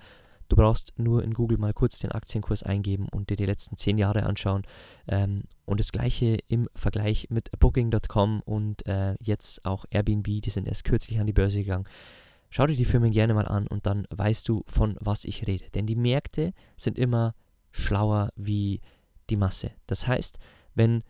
du 0.49 0.55
brauchst 0.55 0.93
nur 0.97 1.23
in 1.23 1.33
Google 1.33 1.57
mal 1.57 1.73
kurz 1.73 1.99
den 1.99 2.11
Aktienkurs 2.11 2.63
eingeben 2.63 3.07
und 3.09 3.29
dir 3.29 3.37
die 3.37 3.45
letzten 3.45 3.77
zehn 3.77 3.97
Jahre 3.97 4.23
anschauen. 4.23 4.63
Ähm, 5.07 5.43
und 5.65 5.79
das 5.79 5.91
gleiche 5.91 6.37
im 6.47 6.67
Vergleich 6.75 7.27
mit 7.29 7.49
Booking.com 7.59 8.41
und 8.41 8.85
äh, 8.85 9.15
jetzt 9.21 9.63
auch 9.63 9.85
Airbnb, 9.89 10.25
die 10.25 10.49
sind 10.49 10.67
erst 10.67 10.83
kürzlich 10.83 11.19
an 11.19 11.27
die 11.27 11.33
Börse 11.33 11.59
gegangen. 11.59 11.87
Schau 12.49 12.65
dir 12.65 12.75
die 12.75 12.85
Firmen 12.85 13.11
gerne 13.11 13.35
mal 13.35 13.47
an 13.47 13.67
und 13.67 13.85
dann 13.85 14.07
weißt 14.09 14.49
du, 14.49 14.63
von 14.67 14.97
was 14.99 15.23
ich 15.23 15.47
rede. 15.47 15.69
Denn 15.75 15.85
die 15.85 15.95
Märkte 15.95 16.53
sind 16.75 16.97
immer 16.97 17.35
schlauer 17.71 18.31
wie 18.35 18.81
die 19.29 19.35
Masse. 19.35 19.71
Das 19.85 20.07
heißt, 20.07 20.39
wenn 20.73 21.03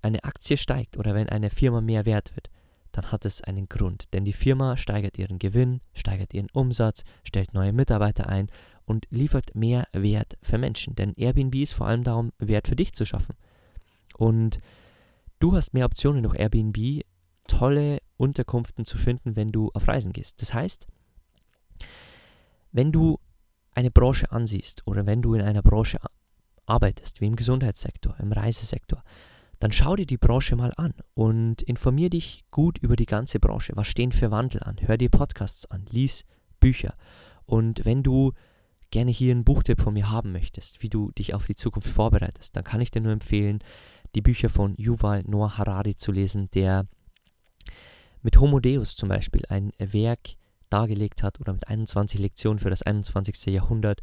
eine 0.00 0.24
Aktie 0.24 0.56
steigt 0.56 0.96
oder 0.96 1.14
wenn 1.14 1.28
eine 1.28 1.50
Firma 1.50 1.82
mehr 1.82 2.06
wert 2.06 2.34
wird, 2.34 2.50
dann 2.92 3.12
hat 3.12 3.24
es 3.24 3.42
einen 3.42 3.68
Grund. 3.68 4.12
Denn 4.12 4.24
die 4.24 4.32
Firma 4.32 4.76
steigert 4.76 5.18
ihren 5.18 5.38
Gewinn, 5.38 5.80
steigert 5.94 6.34
ihren 6.34 6.50
Umsatz, 6.52 7.04
stellt 7.24 7.54
neue 7.54 7.72
Mitarbeiter 7.72 8.28
ein 8.28 8.50
und 8.84 9.06
liefert 9.10 9.54
mehr 9.54 9.86
Wert 9.92 10.36
für 10.42 10.58
Menschen. 10.58 10.94
Denn 10.94 11.14
Airbnb 11.16 11.54
ist 11.56 11.72
vor 11.72 11.86
allem 11.86 12.04
darum, 12.04 12.32
Wert 12.38 12.68
für 12.68 12.76
dich 12.76 12.92
zu 12.92 13.04
schaffen. 13.04 13.36
Und 14.16 14.60
du 15.38 15.54
hast 15.54 15.74
mehr 15.74 15.86
Optionen 15.86 16.22
durch 16.22 16.38
Airbnb, 16.38 17.04
tolle 17.46 18.00
Unterkünfte 18.16 18.84
zu 18.84 18.98
finden, 18.98 19.36
wenn 19.36 19.52
du 19.52 19.70
auf 19.74 19.88
Reisen 19.88 20.12
gehst. 20.12 20.40
Das 20.42 20.54
heißt, 20.54 20.86
wenn 22.72 22.92
du 22.92 23.18
eine 23.74 23.90
Branche 23.90 24.30
ansiehst 24.30 24.86
oder 24.86 25.06
wenn 25.06 25.22
du 25.22 25.34
in 25.34 25.42
einer 25.42 25.62
Branche 25.62 25.98
arbeitest, 26.66 27.20
wie 27.20 27.26
im 27.26 27.36
Gesundheitssektor, 27.36 28.16
im 28.20 28.32
Reisesektor, 28.32 29.02
dann 29.60 29.72
schau 29.72 29.94
dir 29.94 30.06
die 30.06 30.16
Branche 30.16 30.56
mal 30.56 30.72
an 30.76 30.94
und 31.14 31.62
informier 31.62 32.08
dich 32.08 32.44
gut 32.50 32.78
über 32.78 32.96
die 32.96 33.06
ganze 33.06 33.38
Branche. 33.38 33.74
Was 33.76 33.86
stehen 33.86 34.10
für 34.10 34.30
Wandel 34.30 34.62
an? 34.62 34.76
Hör 34.80 34.96
dir 34.96 35.10
Podcasts 35.10 35.70
an, 35.70 35.84
lies 35.90 36.24
Bücher. 36.60 36.94
Und 37.44 37.84
wenn 37.84 38.02
du 38.02 38.32
gerne 38.90 39.10
hier 39.10 39.32
einen 39.32 39.44
Buchtipp 39.44 39.82
von 39.82 39.92
mir 39.92 40.10
haben 40.10 40.32
möchtest, 40.32 40.82
wie 40.82 40.88
du 40.88 41.10
dich 41.12 41.34
auf 41.34 41.46
die 41.46 41.54
Zukunft 41.54 41.88
vorbereitest, 41.88 42.56
dann 42.56 42.64
kann 42.64 42.80
ich 42.80 42.90
dir 42.90 43.02
nur 43.02 43.12
empfehlen, 43.12 43.60
die 44.14 44.22
Bücher 44.22 44.48
von 44.48 44.74
Yuval 44.78 45.24
Noah 45.26 45.58
Harari 45.58 45.94
zu 45.94 46.10
lesen, 46.10 46.50
der 46.52 46.86
mit 48.22 48.40
Homo 48.40 48.60
Deus 48.60 48.96
zum 48.96 49.10
Beispiel 49.10 49.42
ein 49.50 49.72
Werk 49.78 50.36
dargelegt 50.70 51.22
hat 51.22 51.38
oder 51.38 51.52
mit 51.52 51.68
21 51.68 52.18
Lektionen 52.18 52.60
für 52.60 52.70
das 52.70 52.82
21. 52.82 53.46
Jahrhundert, 53.46 54.00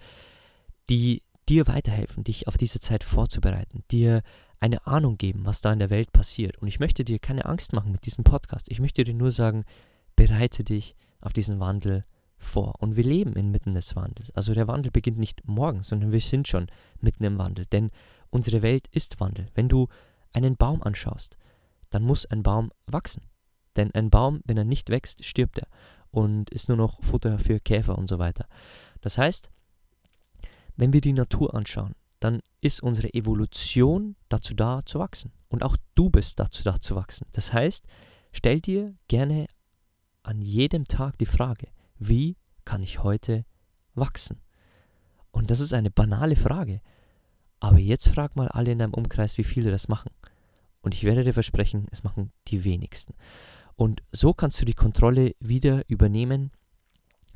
die 0.89 1.23
dir 1.49 1.65
weiterhelfen, 1.67 2.23
dich 2.23 2.47
auf 2.47 2.57
diese 2.57 2.79
Zeit 2.79 3.03
vorzubereiten, 3.03 3.83
dir 3.89 4.21
eine 4.59 4.85
Ahnung 4.87 5.17
geben, 5.17 5.45
was 5.45 5.61
da 5.61 5.71
in 5.71 5.79
der 5.79 5.89
Welt 5.89 6.11
passiert. 6.11 6.57
Und 6.57 6.67
ich 6.67 6.79
möchte 6.79 7.03
dir 7.03 7.19
keine 7.19 7.45
Angst 7.45 7.73
machen 7.73 7.91
mit 7.91 8.05
diesem 8.05 8.23
Podcast. 8.23 8.69
Ich 8.69 8.79
möchte 8.79 9.03
dir 9.03 9.13
nur 9.13 9.31
sagen, 9.31 9.65
bereite 10.15 10.63
dich 10.63 10.95
auf 11.21 11.33
diesen 11.33 11.59
Wandel 11.59 12.05
vor. 12.37 12.75
Und 12.79 12.95
wir 12.95 13.03
leben 13.03 13.33
inmitten 13.33 13.73
des 13.73 13.95
Wandels. 13.95 14.31
Also 14.31 14.53
der 14.53 14.67
Wandel 14.67 14.91
beginnt 14.91 15.17
nicht 15.17 15.47
morgen, 15.47 15.83
sondern 15.83 16.11
wir 16.11 16.21
sind 16.21 16.47
schon 16.47 16.67
mitten 16.99 17.23
im 17.23 17.37
Wandel. 17.37 17.65
Denn 17.65 17.91
unsere 18.29 18.61
Welt 18.61 18.87
ist 18.91 19.19
Wandel. 19.19 19.47
Wenn 19.53 19.69
du 19.69 19.87
einen 20.33 20.57
Baum 20.57 20.83
anschaust, 20.83 21.37
dann 21.89 22.03
muss 22.03 22.25
ein 22.25 22.43
Baum 22.43 22.71
wachsen. 22.85 23.23
Denn 23.75 23.93
ein 23.93 24.09
Baum, 24.09 24.41
wenn 24.45 24.57
er 24.57 24.65
nicht 24.65 24.89
wächst, 24.89 25.23
stirbt 25.23 25.59
er 25.59 25.67
und 26.11 26.49
ist 26.49 26.67
nur 26.67 26.77
noch 26.77 27.01
Futter 27.03 27.37
für 27.37 27.59
Käfer 27.59 27.97
und 27.97 28.07
so 28.07 28.17
weiter. 28.17 28.47
Das 29.01 29.17
heißt, 29.17 29.51
wenn 30.75 30.93
wir 30.93 31.01
die 31.01 31.13
Natur 31.13 31.53
anschauen, 31.53 31.93
dann 32.19 32.41
ist 32.61 32.81
unsere 32.81 33.13
Evolution 33.13 34.15
dazu 34.29 34.53
da 34.53 34.85
zu 34.85 34.99
wachsen. 34.99 35.31
Und 35.49 35.63
auch 35.63 35.77
du 35.95 36.09
bist 36.09 36.39
dazu 36.39 36.63
da 36.63 36.81
zu 36.81 36.95
wachsen. 36.95 37.27
Das 37.31 37.53
heißt, 37.53 37.85
stell 38.31 38.59
dir 38.59 38.95
gerne 39.07 39.47
an 40.23 40.41
jedem 40.41 40.85
Tag 40.85 41.17
die 41.17 41.25
Frage, 41.25 41.67
wie 41.97 42.37
kann 42.65 42.81
ich 42.81 43.03
heute 43.03 43.45
wachsen? 43.93 44.41
Und 45.31 45.51
das 45.51 45.59
ist 45.59 45.73
eine 45.73 45.91
banale 45.91 46.35
Frage. 46.35 46.81
Aber 47.59 47.77
jetzt 47.79 48.09
frag 48.09 48.35
mal 48.35 48.47
alle 48.47 48.71
in 48.71 48.79
deinem 48.79 48.93
Umkreis, 48.93 49.37
wie 49.37 49.43
viele 49.43 49.71
das 49.71 49.87
machen. 49.87 50.11
Und 50.81 50.93
ich 50.93 51.03
werde 51.03 51.23
dir 51.23 51.33
versprechen, 51.33 51.87
es 51.91 52.03
machen 52.03 52.31
die 52.47 52.63
wenigsten. 52.63 53.13
Und 53.75 54.03
so 54.11 54.33
kannst 54.33 54.59
du 54.61 54.65
die 54.65 54.73
Kontrolle 54.73 55.35
wieder 55.39 55.83
übernehmen 55.87 56.51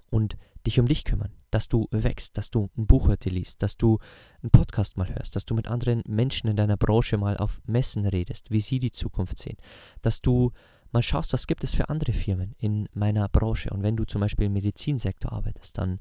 und 0.09 0.37
dich 0.65 0.79
um 0.79 0.87
dich 0.87 1.03
kümmern, 1.03 1.31
dass 1.49 1.67
du 1.67 1.87
wächst, 1.91 2.37
dass 2.37 2.51
du 2.51 2.69
ein 2.77 2.87
Buch 2.87 3.07
heute 3.07 3.29
liest, 3.29 3.63
dass 3.63 3.77
du 3.77 3.99
einen 4.41 4.51
Podcast 4.51 4.97
mal 4.97 5.09
hörst, 5.09 5.35
dass 5.35 5.45
du 5.45 5.55
mit 5.55 5.67
anderen 5.67 6.03
Menschen 6.07 6.49
in 6.49 6.55
deiner 6.55 6.77
Branche 6.77 7.17
mal 7.17 7.37
auf 7.37 7.61
Messen 7.65 8.05
redest, 8.05 8.51
wie 8.51 8.61
sie 8.61 8.79
die 8.79 8.91
Zukunft 8.91 9.37
sehen, 9.37 9.57
dass 10.01 10.21
du 10.21 10.51
mal 10.91 11.01
schaust, 11.01 11.33
was 11.33 11.47
gibt 11.47 11.63
es 11.63 11.73
für 11.73 11.89
andere 11.89 12.13
Firmen 12.13 12.55
in 12.57 12.87
meiner 12.93 13.27
Branche. 13.29 13.69
Und 13.69 13.83
wenn 13.83 13.95
du 13.95 14.05
zum 14.05 14.21
Beispiel 14.21 14.47
im 14.47 14.53
Medizinsektor 14.53 15.31
arbeitest, 15.31 15.77
dann 15.77 15.99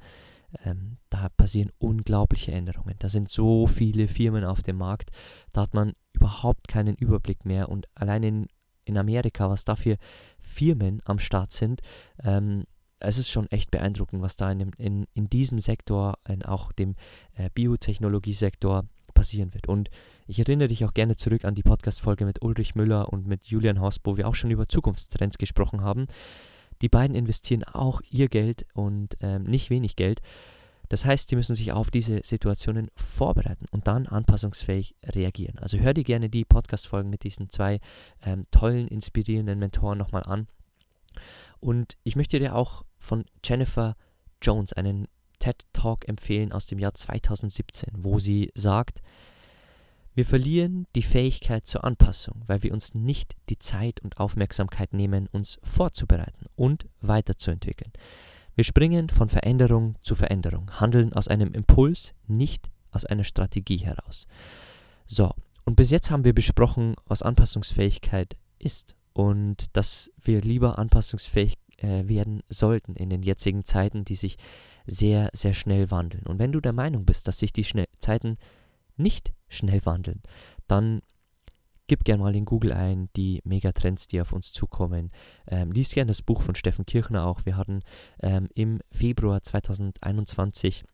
ähm, 0.64 0.98
da 1.10 1.28
passieren 1.28 1.70
unglaubliche 1.78 2.52
Änderungen. 2.52 2.96
Da 2.98 3.08
sind 3.08 3.28
so 3.28 3.66
viele 3.66 4.08
Firmen 4.08 4.44
auf 4.44 4.62
dem 4.62 4.76
Markt, 4.76 5.10
da 5.52 5.62
hat 5.62 5.74
man 5.74 5.94
überhaupt 6.12 6.68
keinen 6.68 6.96
Überblick 6.96 7.44
mehr. 7.44 7.68
Und 7.68 7.88
allein 7.94 8.22
in, 8.22 8.46
in 8.84 8.98
Amerika, 8.98 9.48
was 9.48 9.64
da 9.64 9.76
für 9.76 9.96
Firmen 10.38 11.00
am 11.04 11.18
Start 11.18 11.52
sind, 11.52 11.80
ähm, 12.22 12.64
es 13.00 13.18
ist 13.18 13.30
schon 13.30 13.50
echt 13.50 13.70
beeindruckend, 13.70 14.22
was 14.22 14.36
da 14.36 14.50
in, 14.50 14.58
dem, 14.58 14.70
in, 14.78 15.06
in 15.14 15.28
diesem 15.28 15.58
Sektor, 15.58 16.18
in 16.28 16.44
auch 16.44 16.72
dem 16.72 16.94
äh, 17.34 17.50
Biotechnologiesektor 17.52 18.84
passieren 19.14 19.52
wird. 19.54 19.68
Und 19.68 19.90
ich 20.26 20.38
erinnere 20.38 20.68
dich 20.68 20.84
auch 20.84 20.94
gerne 20.94 21.16
zurück 21.16 21.44
an 21.44 21.54
die 21.54 21.62
Podcast-Folge 21.62 22.24
mit 22.24 22.42
Ulrich 22.42 22.74
Müller 22.74 23.12
und 23.12 23.26
mit 23.26 23.46
Julian 23.46 23.80
Horst, 23.80 24.00
wo 24.04 24.16
wir 24.16 24.28
auch 24.28 24.34
schon 24.34 24.50
über 24.50 24.68
Zukunftstrends 24.68 25.38
gesprochen 25.38 25.82
haben. 25.82 26.06
Die 26.82 26.88
beiden 26.88 27.16
investieren 27.16 27.64
auch 27.64 28.00
ihr 28.10 28.28
Geld 28.28 28.66
und 28.74 29.16
ähm, 29.20 29.44
nicht 29.44 29.70
wenig 29.70 29.96
Geld. 29.96 30.20
Das 30.88 31.04
heißt, 31.04 31.30
die 31.30 31.36
müssen 31.36 31.54
sich 31.54 31.70
auf 31.70 31.90
diese 31.90 32.20
Situationen 32.24 32.90
vorbereiten 32.96 33.66
und 33.70 33.86
dann 33.86 34.06
anpassungsfähig 34.06 34.96
reagieren. 35.04 35.58
Also 35.58 35.78
hör 35.78 35.94
dir 35.94 36.02
gerne 36.02 36.28
die 36.28 36.44
Podcast-Folgen 36.44 37.10
mit 37.10 37.22
diesen 37.22 37.48
zwei 37.48 37.80
ähm, 38.24 38.46
tollen, 38.50 38.88
inspirierenden 38.88 39.58
Mentoren 39.58 39.98
nochmal 39.98 40.24
an. 40.24 40.48
Und 41.60 41.96
ich 42.04 42.16
möchte 42.16 42.38
dir 42.38 42.54
auch 42.54 42.84
von 42.98 43.24
Jennifer 43.44 43.96
Jones 44.42 44.72
einen 44.72 45.08
TED 45.38 45.66
Talk 45.72 46.08
empfehlen 46.08 46.52
aus 46.52 46.66
dem 46.66 46.78
Jahr 46.78 46.94
2017, 46.94 47.90
wo 47.96 48.18
sie 48.18 48.50
sagt, 48.54 49.00
wir 50.14 50.24
verlieren 50.24 50.86
die 50.94 51.02
Fähigkeit 51.02 51.66
zur 51.66 51.84
Anpassung, 51.84 52.42
weil 52.46 52.62
wir 52.62 52.72
uns 52.72 52.94
nicht 52.94 53.36
die 53.48 53.58
Zeit 53.58 54.00
und 54.00 54.18
Aufmerksamkeit 54.18 54.92
nehmen, 54.92 55.28
uns 55.28 55.58
vorzubereiten 55.62 56.46
und 56.56 56.86
weiterzuentwickeln. 57.00 57.92
Wir 58.54 58.64
springen 58.64 59.08
von 59.08 59.28
Veränderung 59.28 59.96
zu 60.02 60.14
Veränderung, 60.14 60.70
handeln 60.80 61.12
aus 61.12 61.28
einem 61.28 61.52
Impuls, 61.52 62.12
nicht 62.26 62.70
aus 62.90 63.06
einer 63.06 63.24
Strategie 63.24 63.78
heraus. 63.78 64.26
So, 65.06 65.32
und 65.64 65.76
bis 65.76 65.90
jetzt 65.90 66.10
haben 66.10 66.24
wir 66.24 66.34
besprochen, 66.34 66.96
was 67.06 67.22
Anpassungsfähigkeit 67.22 68.36
ist 68.58 68.96
und 69.12 69.76
dass 69.76 70.10
wir 70.20 70.40
lieber 70.40 70.78
anpassungsfähig 70.78 71.58
äh, 71.78 72.08
werden 72.08 72.42
sollten 72.48 72.94
in 72.94 73.10
den 73.10 73.22
jetzigen 73.22 73.64
Zeiten, 73.64 74.04
die 74.04 74.16
sich 74.16 74.36
sehr, 74.86 75.30
sehr 75.32 75.54
schnell 75.54 75.90
wandeln. 75.90 76.26
Und 76.26 76.38
wenn 76.38 76.52
du 76.52 76.60
der 76.60 76.72
Meinung 76.72 77.04
bist, 77.04 77.28
dass 77.28 77.38
sich 77.38 77.52
die 77.52 77.64
Schnell 77.64 77.88
Zeiten 77.98 78.36
nicht 78.96 79.32
schnell 79.48 79.84
wandeln, 79.84 80.22
dann 80.66 81.02
gib 81.86 82.04
gerne 82.04 82.22
mal 82.22 82.36
in 82.36 82.44
Google 82.44 82.72
ein, 82.72 83.08
die 83.16 83.40
Megatrends, 83.44 84.06
die 84.06 84.20
auf 84.20 84.32
uns 84.32 84.52
zukommen. 84.52 85.10
Ähm, 85.48 85.72
lies 85.72 85.92
gerne 85.92 86.10
das 86.10 86.22
Buch 86.22 86.42
von 86.42 86.54
Steffen 86.54 86.86
Kirchner 86.86 87.26
auch. 87.26 87.44
Wir 87.44 87.56
hatten 87.56 87.80
ähm, 88.22 88.46
im 88.54 88.80
Februar 88.92 89.42
2021 89.42 90.84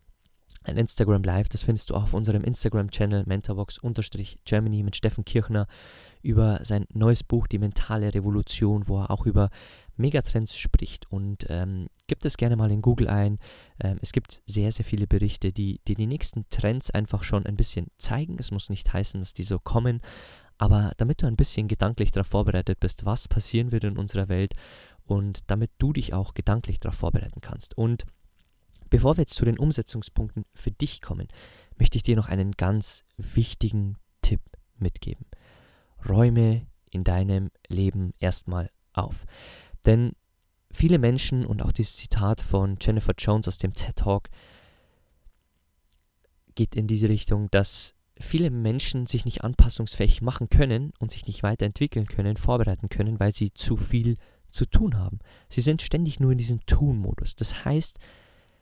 ein 0.66 0.76
Instagram 0.76 1.22
Live, 1.22 1.48
das 1.48 1.62
findest 1.62 1.90
du 1.90 1.94
auch 1.94 2.02
auf 2.02 2.14
unserem 2.14 2.42
Instagram-Channel 2.42 3.24
mentorbox-germany 3.26 4.82
mit 4.82 4.96
Steffen 4.96 5.24
Kirchner 5.24 5.66
über 6.22 6.60
sein 6.64 6.86
neues 6.92 7.22
Buch 7.22 7.46
Die 7.46 7.58
mentale 7.58 8.12
Revolution, 8.12 8.88
wo 8.88 9.00
er 9.00 9.10
auch 9.10 9.26
über 9.26 9.50
Megatrends 9.96 10.56
spricht. 10.56 11.10
Und 11.10 11.46
ähm, 11.48 11.86
gibt 12.06 12.24
es 12.24 12.36
gerne 12.36 12.56
mal 12.56 12.70
in 12.70 12.82
Google 12.82 13.08
ein. 13.08 13.38
Ähm, 13.80 13.98
es 14.02 14.12
gibt 14.12 14.42
sehr, 14.46 14.72
sehr 14.72 14.84
viele 14.84 15.06
Berichte, 15.06 15.52
die, 15.52 15.80
die 15.86 15.94
die 15.94 16.06
nächsten 16.06 16.48
Trends 16.50 16.90
einfach 16.90 17.22
schon 17.22 17.46
ein 17.46 17.56
bisschen 17.56 17.86
zeigen. 17.98 18.36
Es 18.38 18.50
muss 18.50 18.68
nicht 18.68 18.92
heißen, 18.92 19.20
dass 19.20 19.34
die 19.34 19.44
so 19.44 19.58
kommen, 19.58 20.00
aber 20.58 20.92
damit 20.96 21.22
du 21.22 21.26
ein 21.26 21.36
bisschen 21.36 21.68
gedanklich 21.68 22.10
darauf 22.10 22.28
vorbereitet 22.28 22.80
bist, 22.80 23.04
was 23.04 23.28
passieren 23.28 23.72
wird 23.72 23.84
in 23.84 23.98
unserer 23.98 24.28
Welt 24.28 24.54
und 25.04 25.50
damit 25.50 25.70
du 25.78 25.92
dich 25.92 26.14
auch 26.14 26.34
gedanklich 26.34 26.80
darauf 26.80 26.98
vorbereiten 26.98 27.40
kannst. 27.40 27.76
Und 27.78 28.04
bevor 28.96 29.18
wir 29.18 29.24
jetzt 29.24 29.34
zu 29.34 29.44
den 29.44 29.58
Umsetzungspunkten 29.58 30.46
für 30.54 30.70
dich 30.70 31.02
kommen, 31.02 31.28
möchte 31.78 31.98
ich 31.98 32.02
dir 32.02 32.16
noch 32.16 32.30
einen 32.30 32.52
ganz 32.52 33.04
wichtigen 33.18 33.98
Tipp 34.22 34.40
mitgeben. 34.78 35.26
Räume 36.08 36.66
in 36.90 37.04
deinem 37.04 37.50
Leben 37.68 38.14
erstmal 38.20 38.70
auf. 38.94 39.26
Denn 39.84 40.12
viele 40.72 40.98
Menschen 40.98 41.44
und 41.44 41.60
auch 41.60 41.72
dieses 41.72 41.96
Zitat 41.96 42.40
von 42.40 42.78
Jennifer 42.80 43.12
Jones 43.18 43.46
aus 43.48 43.58
dem 43.58 43.74
TED 43.74 43.96
Talk 43.96 44.30
geht 46.54 46.74
in 46.74 46.86
diese 46.86 47.10
Richtung, 47.10 47.50
dass 47.50 47.92
viele 48.18 48.48
Menschen 48.48 49.04
sich 49.04 49.26
nicht 49.26 49.44
anpassungsfähig 49.44 50.22
machen 50.22 50.48
können 50.48 50.94
und 51.00 51.10
sich 51.10 51.26
nicht 51.26 51.42
weiterentwickeln 51.42 52.06
können, 52.06 52.38
vorbereiten 52.38 52.88
können, 52.88 53.20
weil 53.20 53.34
sie 53.34 53.52
zu 53.52 53.76
viel 53.76 54.16
zu 54.48 54.64
tun 54.64 54.96
haben. 54.98 55.18
Sie 55.50 55.60
sind 55.60 55.82
ständig 55.82 56.18
nur 56.18 56.32
in 56.32 56.38
diesem 56.38 56.64
Tun-Modus. 56.64 57.36
Das 57.36 57.66
heißt, 57.66 57.98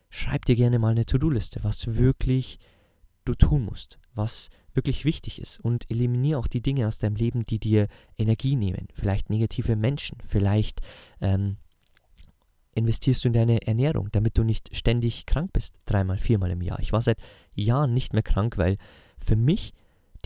schreib 0.09 0.45
dir 0.45 0.55
gerne 0.55 0.79
mal 0.79 0.91
eine 0.91 1.05
To-Do-Liste, 1.05 1.63
was 1.63 1.95
wirklich 1.95 2.59
du 3.25 3.33
tun 3.33 3.65
musst, 3.65 3.99
was 4.13 4.49
wirklich 4.73 5.05
wichtig 5.05 5.41
ist 5.41 5.59
und 5.59 5.89
eliminiere 5.89 6.39
auch 6.39 6.47
die 6.47 6.61
Dinge 6.61 6.87
aus 6.87 6.99
deinem 6.99 7.15
Leben, 7.15 7.45
die 7.45 7.59
dir 7.59 7.87
Energie 8.17 8.55
nehmen. 8.55 8.87
Vielleicht 8.93 9.29
negative 9.29 9.75
Menschen, 9.75 10.17
vielleicht 10.25 10.81
ähm, 11.21 11.57
investierst 12.75 13.23
du 13.23 13.29
in 13.29 13.33
deine 13.33 13.65
Ernährung, 13.65 14.09
damit 14.11 14.37
du 14.37 14.43
nicht 14.43 14.75
ständig 14.75 15.25
krank 15.25 15.53
bist, 15.53 15.75
dreimal, 15.85 16.17
viermal 16.17 16.51
im 16.51 16.61
Jahr. 16.61 16.79
Ich 16.79 16.91
war 16.91 17.01
seit 17.01 17.19
Jahren 17.53 17.93
nicht 17.93 18.13
mehr 18.13 18.23
krank, 18.23 18.57
weil 18.57 18.77
für 19.17 19.37
mich 19.37 19.73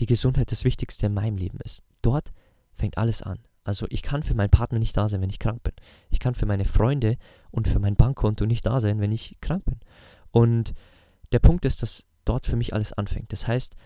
die 0.00 0.06
Gesundheit 0.06 0.50
das 0.50 0.64
Wichtigste 0.64 1.06
in 1.06 1.14
meinem 1.14 1.36
Leben 1.36 1.58
ist. 1.64 1.82
Dort 2.02 2.32
fängt 2.74 2.98
alles 2.98 3.22
an. 3.22 3.38
Also 3.70 3.86
ich 3.88 4.02
kann 4.02 4.24
für 4.24 4.34
meinen 4.34 4.50
Partner 4.50 4.80
nicht 4.80 4.96
da 4.96 5.08
sein, 5.08 5.20
wenn 5.20 5.30
ich 5.30 5.38
krank 5.38 5.62
bin. 5.62 5.74
Ich 6.10 6.18
kann 6.18 6.34
für 6.34 6.44
meine 6.44 6.64
Freunde 6.64 7.18
und 7.52 7.68
für 7.68 7.78
mein 7.78 7.94
Bankkonto 7.94 8.44
nicht 8.44 8.66
da 8.66 8.80
sein, 8.80 8.98
wenn 8.98 9.12
ich 9.12 9.36
krank 9.40 9.64
bin. 9.64 9.78
Und 10.32 10.74
der 11.30 11.38
Punkt 11.38 11.64
ist, 11.64 11.80
dass 11.80 12.04
dort 12.24 12.46
für 12.46 12.56
mich 12.56 12.74
alles 12.74 12.92
anfängt. 12.92 13.32
Das 13.32 13.46
heißt, 13.46 13.76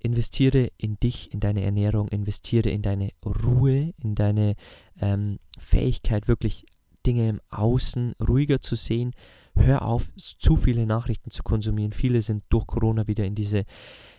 investiere 0.00 0.70
in 0.78 0.98
dich, 0.98 1.30
in 1.34 1.40
deine 1.40 1.62
Ernährung, 1.62 2.08
investiere 2.08 2.70
in 2.70 2.80
deine 2.80 3.10
Ruhe, 3.22 3.92
in 4.02 4.14
deine 4.14 4.56
ähm, 4.98 5.40
Fähigkeit, 5.58 6.26
wirklich 6.26 6.64
Dinge 7.04 7.28
im 7.28 7.42
Außen 7.50 8.14
ruhiger 8.26 8.62
zu 8.62 8.76
sehen. 8.76 9.12
Hör 9.58 9.82
auf, 9.82 10.10
zu 10.16 10.56
viele 10.56 10.86
Nachrichten 10.86 11.30
zu 11.30 11.42
konsumieren. 11.42 11.92
Viele 11.92 12.22
sind 12.22 12.44
durch 12.48 12.66
Corona 12.66 13.06
wieder 13.06 13.24
in 13.24 13.34
diese, 13.34 13.64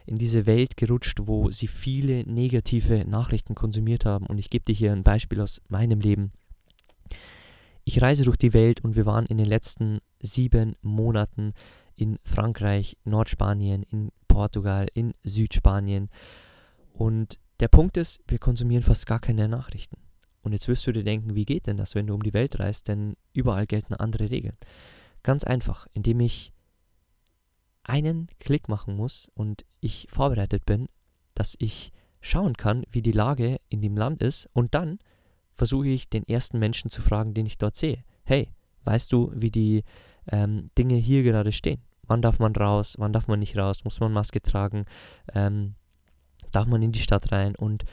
in 0.06 0.18
diese 0.18 0.46
Welt 0.46 0.78
gerutscht, 0.78 1.20
wo 1.24 1.50
sie 1.50 1.68
viele 1.68 2.24
negative 2.30 3.06
Nachrichten 3.06 3.56
konsumiert 3.56 4.06
haben. 4.06 4.26
Und 4.28 4.38
ich 4.38 4.50
gebe 4.50 4.66
dir 4.66 4.76
hier 4.76 4.92
ein 4.92 5.04
Beispiel 5.04 5.42
aus 5.42 5.62
meinem 5.68 6.02
Leben. 6.02 6.34
Ich 7.84 8.02
reise 8.02 8.24
durch 8.24 8.38
die 8.38 8.54
Welt 8.54 8.84
und 8.84 8.96
wir 8.96 9.08
waren 9.08 9.26
in 9.26 9.38
den 9.38 9.48
letzten 9.48 10.00
sieben 10.22 10.76
Monaten 10.82 11.54
in 11.96 12.20
Frankreich, 12.22 12.98
Nordspanien, 13.04 13.84
in 13.84 14.12
Portugal, 14.28 14.88
in 14.94 15.14
Südspanien. 15.24 16.10
Und 16.94 17.40
der 17.60 17.68
Punkt 17.68 17.98
ist, 17.98 18.20
wir 18.28 18.40
konsumieren 18.40 18.84
fast 18.84 19.08
gar 19.08 19.20
keine 19.20 19.48
Nachrichten. 19.48 19.98
Und 20.44 20.54
jetzt 20.54 20.68
wirst 20.68 20.86
du 20.88 20.92
dir 20.92 21.04
denken, 21.04 21.36
wie 21.36 21.46
geht 21.46 21.68
denn 21.68 21.78
das, 21.78 21.96
wenn 21.96 22.08
du 22.08 22.14
um 22.14 22.24
die 22.24 22.34
Welt 22.34 22.60
reist? 22.60 22.88
Denn 22.88 23.16
überall 23.34 23.68
gelten 23.68 23.94
andere 23.94 24.30
Regeln. 24.30 24.58
Ganz 25.24 25.44
einfach, 25.44 25.88
indem 25.94 26.20
ich 26.20 26.54
einen 27.84 28.28
Klick 28.40 28.70
machen 28.70 28.96
muss 28.96 29.32
und 29.34 29.66
ich 29.82 30.08
vorbereitet 30.10 30.66
bin, 30.66 30.88
dass 31.34 31.56
ich 31.60 31.92
schauen 32.22 32.56
kann, 32.56 32.84
wie 32.92 33.02
die 33.02 33.12
Lage 33.12 33.58
in 33.70 33.82
dem 33.82 33.98
Land 33.98 34.22
ist 34.22 34.50
und 34.54 34.76
dann 34.76 35.00
versuche 35.54 35.88
ich 35.88 36.10
den 36.10 36.28
ersten 36.28 36.60
Menschen 36.60 36.90
zu 36.90 37.02
fragen, 37.02 37.34
den 37.34 37.46
ich 37.46 37.58
dort 37.58 37.76
sehe. 37.76 38.04
Hey, 38.24 38.50
weißt 38.86 39.12
du, 39.12 39.32
wie 39.36 39.52
die 39.52 39.84
ähm, 40.32 40.70
Dinge 40.78 40.96
hier 40.96 41.24
gerade 41.24 41.52
stehen? 41.52 41.82
Wann 42.04 42.22
darf 42.22 42.40
man 42.40 42.56
raus? 42.56 42.96
Wann 42.98 43.14
darf 43.14 43.28
man 43.28 43.40
nicht 43.40 43.58
raus? 43.58 43.84
Muss 43.84 44.00
man 44.00 44.12
Maske 44.12 44.42
tragen? 44.42 44.86
Ähm, 45.34 45.76
darf 46.52 46.66
man 46.66 46.82
in 46.82 46.92
die 46.92 47.02
Stadt 47.02 47.32
rein? 47.32 47.56
Und 47.56 47.84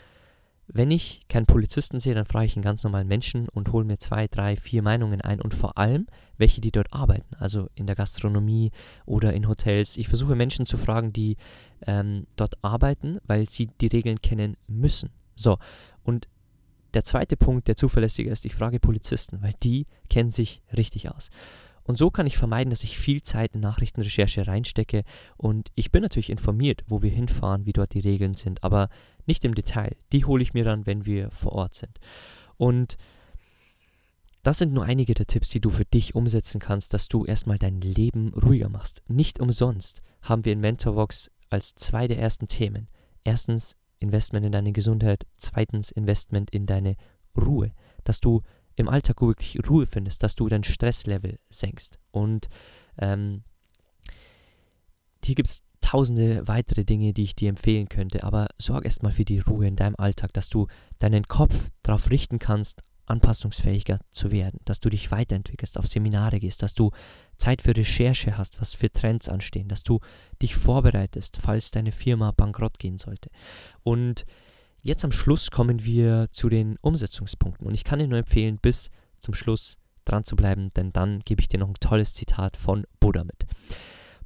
wenn 0.69 0.91
ich 0.91 1.21
keinen 1.29 1.47
Polizisten 1.47 1.99
sehe, 1.99 2.15
dann 2.15 2.25
frage 2.25 2.47
ich 2.47 2.57
einen 2.57 2.65
ganz 2.65 2.83
normalen 2.83 3.07
Menschen 3.07 3.49
und 3.49 3.73
hole 3.73 3.85
mir 3.85 3.99
zwei, 3.99 4.27
drei, 4.27 4.57
vier 4.57 4.83
Meinungen 4.83 5.21
ein 5.21 5.41
und 5.41 5.55
vor 5.55 5.79
allem, 5.79 6.07
welche 6.39 6.61
die 6.61 6.73
dort 6.73 6.93
arbeiten, 6.93 7.35
also 7.37 7.69
in 7.75 7.87
der 7.87 7.97
Gastronomie 7.97 8.73
oder 9.05 9.33
in 9.33 9.49
Hotels. 9.49 9.97
Ich 9.97 10.09
versuche 10.09 10.35
Menschen 10.35 10.67
zu 10.67 10.77
fragen, 10.77 11.13
die 11.13 11.37
ähm, 11.87 12.27
dort 12.37 12.55
arbeiten, 12.63 13.19
weil 13.27 13.49
sie 13.49 13.69
die 13.81 13.87
Regeln 13.87 14.21
kennen 14.21 14.57
müssen. 14.67 15.11
So, 15.35 15.59
und 16.03 16.29
der 16.95 17.05
zweite 17.05 17.37
Punkt, 17.37 17.69
der 17.69 17.77
zuverlässiger 17.77 18.33
ist, 18.33 18.45
ich 18.45 18.55
frage 18.55 18.81
Polizisten, 18.81 19.43
weil 19.43 19.53
die 19.63 19.87
kennen 20.09 20.31
sich 20.31 20.63
richtig 20.77 21.11
aus. 21.11 21.31
Und 21.85 21.99
so 21.99 22.11
kann 22.11 22.27
ich 22.27 22.37
vermeiden, 22.37 22.71
dass 22.71 22.83
ich 22.83 22.99
viel 22.99 23.23
Zeit 23.23 23.55
in 23.55 23.61
Nachrichtenrecherche 23.61 24.47
reinstecke 24.47 25.05
und 25.37 25.71
ich 25.77 25.93
bin 25.93 26.03
natürlich 26.03 26.31
informiert, 26.31 26.83
wo 26.89 27.03
wir 27.03 27.11
hinfahren, 27.11 27.65
wie 27.65 27.73
dort 27.73 27.95
die 27.95 28.01
Regeln 28.01 28.35
sind, 28.35 28.65
aber 28.65 28.89
nicht 29.27 29.45
im 29.45 29.55
Detail. 29.55 29.97
Die 30.13 30.25
hole 30.25 30.43
ich 30.43 30.55
mir 30.55 30.65
dann, 30.65 30.87
wenn 30.87 31.07
wir 31.07 31.31
vor 31.31 31.53
Ort 31.53 31.75
sind. 31.75 31.99
Und 32.57 32.97
das 34.43 34.59
sind 34.59 34.73
nur 34.73 34.85
einige 34.85 35.15
der 35.15 35.27
Tipps, 35.27 35.49
die 35.49 35.61
du 35.61 35.71
für 35.71 35.85
dich 35.85 36.15
umsetzen 36.15 36.61
kannst, 36.61 36.95
dass 36.95 37.09
du 37.09 37.25
erstmal 37.25 37.59
dein 37.59 37.81
Leben 37.81 38.33
ruhiger 38.33 38.69
machst. 38.69 39.03
Nicht 39.09 39.41
umsonst 39.41 40.03
haben 40.23 40.45
wir 40.45 40.53
in 40.53 40.61
Mentorbox 40.61 41.33
als 41.51 41.75
zwei 41.75 42.07
der 42.07 42.19
ersten 42.19 42.47
Themen. 42.47 42.89
Erstens 43.25 43.75
Investment 43.99 44.47
in 44.47 44.53
deine 44.53 44.73
Gesundheit, 44.73 45.27
zweitens 45.37 45.91
Investment 45.91 46.51
in 46.51 46.67
deine 46.67 46.97
Ruhe, 47.37 47.73
dass 48.05 48.21
du 48.21 48.43
im 48.77 48.89
Alltag 48.89 49.21
wirklich 49.21 49.59
Ruhe 49.69 49.87
findest, 49.87 50.23
dass 50.23 50.37
du 50.37 50.49
dein 50.49 50.63
Stresslevel 50.63 51.41
senkst. 51.49 51.99
Und 52.13 52.49
ähm, 52.99 53.43
hier 55.25 55.35
gibt 55.35 55.49
es 55.49 55.65
tausende 55.87 56.49
weitere 56.49 56.85
Dinge, 56.85 57.13
die 57.13 57.23
ich 57.23 57.37
dir 57.37 57.49
empfehlen 57.49 57.89
könnte, 57.89 58.25
aber 58.25 58.49
sorg 58.59 58.85
erstmal 58.85 59.13
für 59.13 59.25
die 59.25 59.39
Ruhe 59.39 59.69
in 59.69 59.77
deinem 59.77 59.95
Alltag, 59.97 60.33
dass 60.33 60.49
du 60.49 60.67
deinen 60.99 61.29
Kopf 61.29 61.71
darauf 61.85 62.11
richten 62.11 62.41
kannst, 62.41 62.83
anpassungsfähiger 63.07 64.01
zu 64.11 64.33
werden, 64.33 64.59
dass 64.65 64.81
du 64.81 64.91
dich 64.91 65.13
weiterentwickelst, 65.13 65.79
auf 65.79 65.87
Seminare 65.87 66.41
gehst, 66.41 66.65
dass 66.65 66.75
du 66.75 66.91
Zeit 67.39 67.63
für 67.63 67.77
Recherche 67.77 68.37
hast, 68.37 68.61
was 68.61 68.75
für 68.75 68.91
Trends 68.91 69.29
anstehen, 69.29 69.69
dass 69.69 69.85
du 69.85 70.01
dich 70.43 70.57
vorbereitest, 70.57 71.39
falls 71.41 71.71
deine 71.71 71.93
Firma 71.93 72.33
bankrott 72.33 72.81
gehen 72.81 72.99
sollte. 72.99 73.31
Und 73.85 74.25
jetzt 74.83 75.05
am 75.05 75.13
Schluss 75.13 75.53
kommen 75.53 75.85
wir 75.85 76.27
zu 76.33 76.49
den 76.49 76.79
Umsetzungspunkten 76.81 77.65
und 77.65 77.75
ich 77.75 77.85
kann 77.85 78.01
dir 78.01 78.09
nur 78.09 78.19
empfehlen, 78.19 78.59
bis 78.61 78.91
zum 79.21 79.35
Schluss 79.35 79.79
dran 80.05 80.25
zu 80.25 80.35
bleiben, 80.35 80.73
denn 80.75 80.91
dann 80.91 81.21
gebe 81.21 81.41
ich 81.41 81.49
dir 81.49 81.59
noch 81.61 81.69
ein 81.69 81.75
tolles 81.75 82.13
Zitat 82.15 82.57
von 82.57 82.85
Buddha 82.99 83.23
mit. 83.23 83.47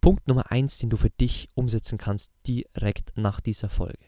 Punkt 0.00 0.26
Nummer 0.28 0.50
eins, 0.50 0.78
den 0.78 0.90
du 0.90 0.96
für 0.96 1.10
dich 1.10 1.48
umsetzen 1.54 1.98
kannst, 1.98 2.32
direkt 2.46 3.12
nach 3.16 3.40
dieser 3.40 3.68
Folge. 3.68 4.06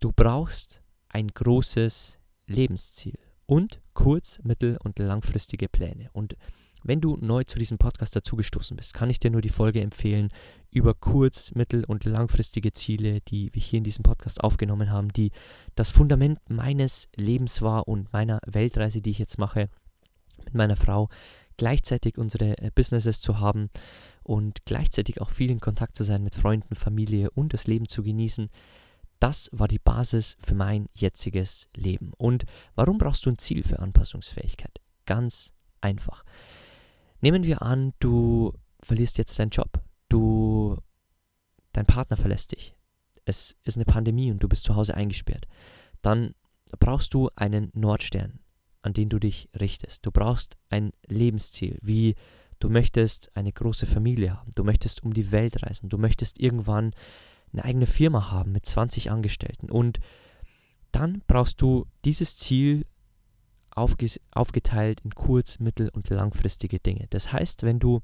Du 0.00 0.12
brauchst 0.12 0.82
ein 1.08 1.28
großes 1.28 2.18
Lebensziel 2.46 3.18
und 3.46 3.80
kurz-, 3.94 4.40
mittel- 4.42 4.78
und 4.82 4.98
langfristige 4.98 5.68
Pläne. 5.68 6.10
Und 6.12 6.36
wenn 6.84 7.00
du 7.00 7.16
neu 7.20 7.44
zu 7.44 7.58
diesem 7.58 7.78
Podcast 7.78 8.16
dazugestoßen 8.16 8.76
bist, 8.76 8.92
kann 8.92 9.08
ich 9.08 9.20
dir 9.20 9.30
nur 9.30 9.40
die 9.40 9.48
Folge 9.48 9.80
empfehlen 9.80 10.30
über 10.70 10.94
kurz-, 10.94 11.54
mittel- 11.54 11.84
und 11.84 12.04
langfristige 12.04 12.72
Ziele, 12.72 13.20
die 13.20 13.54
wir 13.54 13.62
hier 13.62 13.78
in 13.78 13.84
diesem 13.84 14.02
Podcast 14.02 14.42
aufgenommen 14.42 14.90
haben, 14.90 15.12
die 15.12 15.30
das 15.76 15.90
Fundament 15.90 16.40
meines 16.48 17.08
Lebens 17.14 17.62
war 17.62 17.86
und 17.86 18.12
meiner 18.12 18.40
Weltreise, 18.46 19.00
die 19.00 19.10
ich 19.10 19.18
jetzt 19.18 19.38
mache 19.38 19.68
mit 20.44 20.54
meiner 20.54 20.76
Frau, 20.76 21.08
gleichzeitig 21.56 22.18
unsere 22.18 22.58
äh, 22.58 22.70
Businesses 22.74 23.20
zu 23.20 23.38
haben 23.38 23.70
und 24.22 24.64
gleichzeitig 24.64 25.20
auch 25.20 25.30
viel 25.30 25.50
in 25.50 25.60
Kontakt 25.60 25.96
zu 25.96 26.04
sein 26.04 26.22
mit 26.22 26.34
Freunden, 26.34 26.74
Familie 26.74 27.30
und 27.30 27.52
das 27.52 27.66
Leben 27.66 27.88
zu 27.88 28.02
genießen. 28.02 28.50
Das 29.20 29.48
war 29.52 29.68
die 29.68 29.78
Basis 29.78 30.36
für 30.40 30.54
mein 30.54 30.88
jetziges 30.92 31.68
Leben. 31.74 32.12
Und 32.16 32.44
warum 32.74 32.98
brauchst 32.98 33.24
du 33.24 33.30
ein 33.30 33.38
Ziel 33.38 33.62
für 33.62 33.78
Anpassungsfähigkeit? 33.78 34.80
Ganz 35.06 35.52
einfach. 35.80 36.24
Nehmen 37.20 37.44
wir 37.44 37.62
an, 37.62 37.92
du 38.00 38.52
verlierst 38.82 39.18
jetzt 39.18 39.38
deinen 39.38 39.50
Job. 39.50 39.80
Du, 40.08 40.76
dein 41.72 41.86
Partner 41.86 42.16
verlässt 42.16 42.52
dich. 42.52 42.74
Es 43.24 43.56
ist 43.62 43.76
eine 43.76 43.84
Pandemie 43.84 44.32
und 44.32 44.42
du 44.42 44.48
bist 44.48 44.64
zu 44.64 44.74
Hause 44.74 44.94
eingesperrt. 44.94 45.46
Dann 46.02 46.34
brauchst 46.78 47.14
du 47.14 47.30
einen 47.36 47.70
Nordstern, 47.74 48.40
an 48.82 48.92
den 48.92 49.08
du 49.08 49.18
dich 49.18 49.48
richtest. 49.58 50.04
Du 50.04 50.10
brauchst 50.10 50.56
ein 50.68 50.92
Lebensziel, 51.06 51.78
wie 51.80 52.16
du 52.62 52.70
möchtest 52.70 53.36
eine 53.36 53.52
große 53.52 53.86
Familie 53.86 54.36
haben. 54.36 54.52
Du 54.54 54.62
möchtest 54.62 55.02
um 55.02 55.12
die 55.12 55.32
Welt 55.32 55.64
reisen. 55.64 55.88
Du 55.88 55.98
möchtest 55.98 56.38
irgendwann 56.38 56.92
eine 57.52 57.64
eigene 57.64 57.86
Firma 57.86 58.30
haben 58.30 58.52
mit 58.52 58.66
20 58.66 59.10
Angestellten. 59.10 59.68
Und 59.68 59.98
dann 60.92 61.22
brauchst 61.26 61.60
du 61.60 61.86
dieses 62.04 62.36
Ziel 62.36 62.86
aufge 63.70 64.06
aufgeteilt 64.30 65.00
in 65.02 65.12
kurz-, 65.12 65.58
mittel- 65.58 65.88
und 65.88 66.08
langfristige 66.10 66.78
Dinge. 66.78 67.08
Das 67.10 67.32
heißt, 67.32 67.64
wenn 67.64 67.80
du 67.80 68.00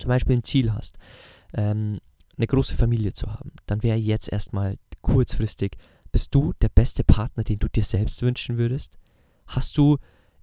zum 0.00 0.08
Beispiel 0.08 0.36
ein 0.36 0.44
Ziel 0.44 0.72
hast, 0.72 0.98
ähm, 1.54 2.00
eine 2.36 2.46
große 2.46 2.74
Familie 2.74 3.12
zu 3.12 3.32
haben, 3.32 3.52
dann 3.66 3.84
wäre 3.84 3.98
jetzt 3.98 4.32
erstmal 4.32 4.76
kurzfristig, 5.02 5.76
bist 6.10 6.34
du 6.34 6.52
der 6.62 6.68
beste 6.68 7.04
Partner, 7.04 7.44
den 7.44 7.60
du 7.60 7.68
dir 7.68 7.84
selbst 7.84 8.22
wünschen 8.22 8.58
würdest? 8.58 8.98
Hast 9.46 9.78
du 9.78 9.98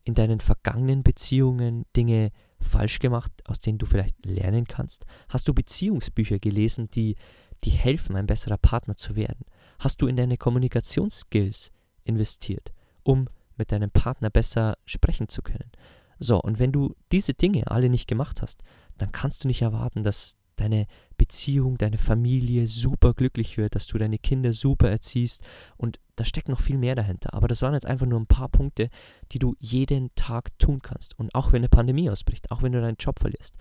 in 0.06 0.14
deinen 0.14 0.40
vergangenen 0.40 1.04
Beziehungen 1.04 1.86
Dinge 1.96 2.32
falsch 2.66 3.00
gemacht, 3.00 3.32
aus 3.46 3.60
denen 3.60 3.78
du 3.78 3.86
vielleicht 3.86 4.26
lernen 4.26 4.66
kannst? 4.66 5.06
Hast 5.30 5.48
du 5.48 5.54
Beziehungsbücher 5.54 6.40
gelesen, 6.40 6.90
die 6.90 7.16
die 7.64 7.72
helfen, 7.72 8.16
ein 8.16 8.28
besserer 8.28 8.58
Partner 8.58 8.96
zu 8.96 9.16
werden? 9.16 9.46
Hast 9.80 10.02
du 10.02 10.08
in 10.08 10.16
deine 10.16 10.38
Kommunikationsskills 10.38 11.72
investiert, 12.04 12.74
um 13.04 13.30
mit 13.58 13.72
deinem 13.72 13.92
Partner 13.92 14.30
besser 14.30 14.78
sprechen 14.86 15.28
zu 15.30 15.42
können? 15.42 15.72
So, 16.20 16.40
und 16.42 16.60
wenn 16.60 16.72
du 16.72 16.96
diese 17.12 17.34
Dinge 17.34 17.70
alle 17.72 17.90
nicht 17.90 18.08
gemacht 18.08 18.42
hast, 18.42 18.64
dann 18.98 19.12
kannst 19.12 19.44
du 19.44 19.48
nicht 19.48 19.62
erwarten, 19.62 20.04
dass 20.04 20.38
deine 20.56 20.88
Beziehung, 21.18 21.78
deine 21.78 21.98
Familie 21.98 22.68
super 22.68 23.14
glücklich 23.14 23.58
wird, 23.58 23.76
dass 23.76 23.88
du 23.88 23.98
deine 23.98 24.18
Kinder 24.18 24.54
super 24.54 24.90
erziehst 24.90 25.44
und 25.76 26.00
da 26.16 26.26
steckt 26.26 26.50
noch 26.50 26.60
viel 26.60 26.78
mehr 26.78 26.96
dahinter. 26.96 27.34
Aber 27.34 27.48
das 27.48 27.62
waren 27.62 27.74
jetzt 27.74 27.86
einfach 27.86 28.06
nur 28.06 28.20
ein 28.20 28.28
paar 28.28 28.50
Punkte, 28.50 28.90
die 29.32 29.40
du 29.40 29.56
jeden 29.60 30.14
Tag 30.16 30.58
tun 30.60 30.82
kannst. 30.82 31.18
Und 31.20 31.34
auch 31.36 31.52
wenn 31.52 31.62
eine 31.62 31.70
Pandemie 31.70 32.10
ausbricht, 32.10 32.52
auch 32.52 32.62
wenn 32.62 32.72
du 32.72 32.82
deinen 32.82 32.98
Job 32.98 33.20
verlierst, 33.20 33.56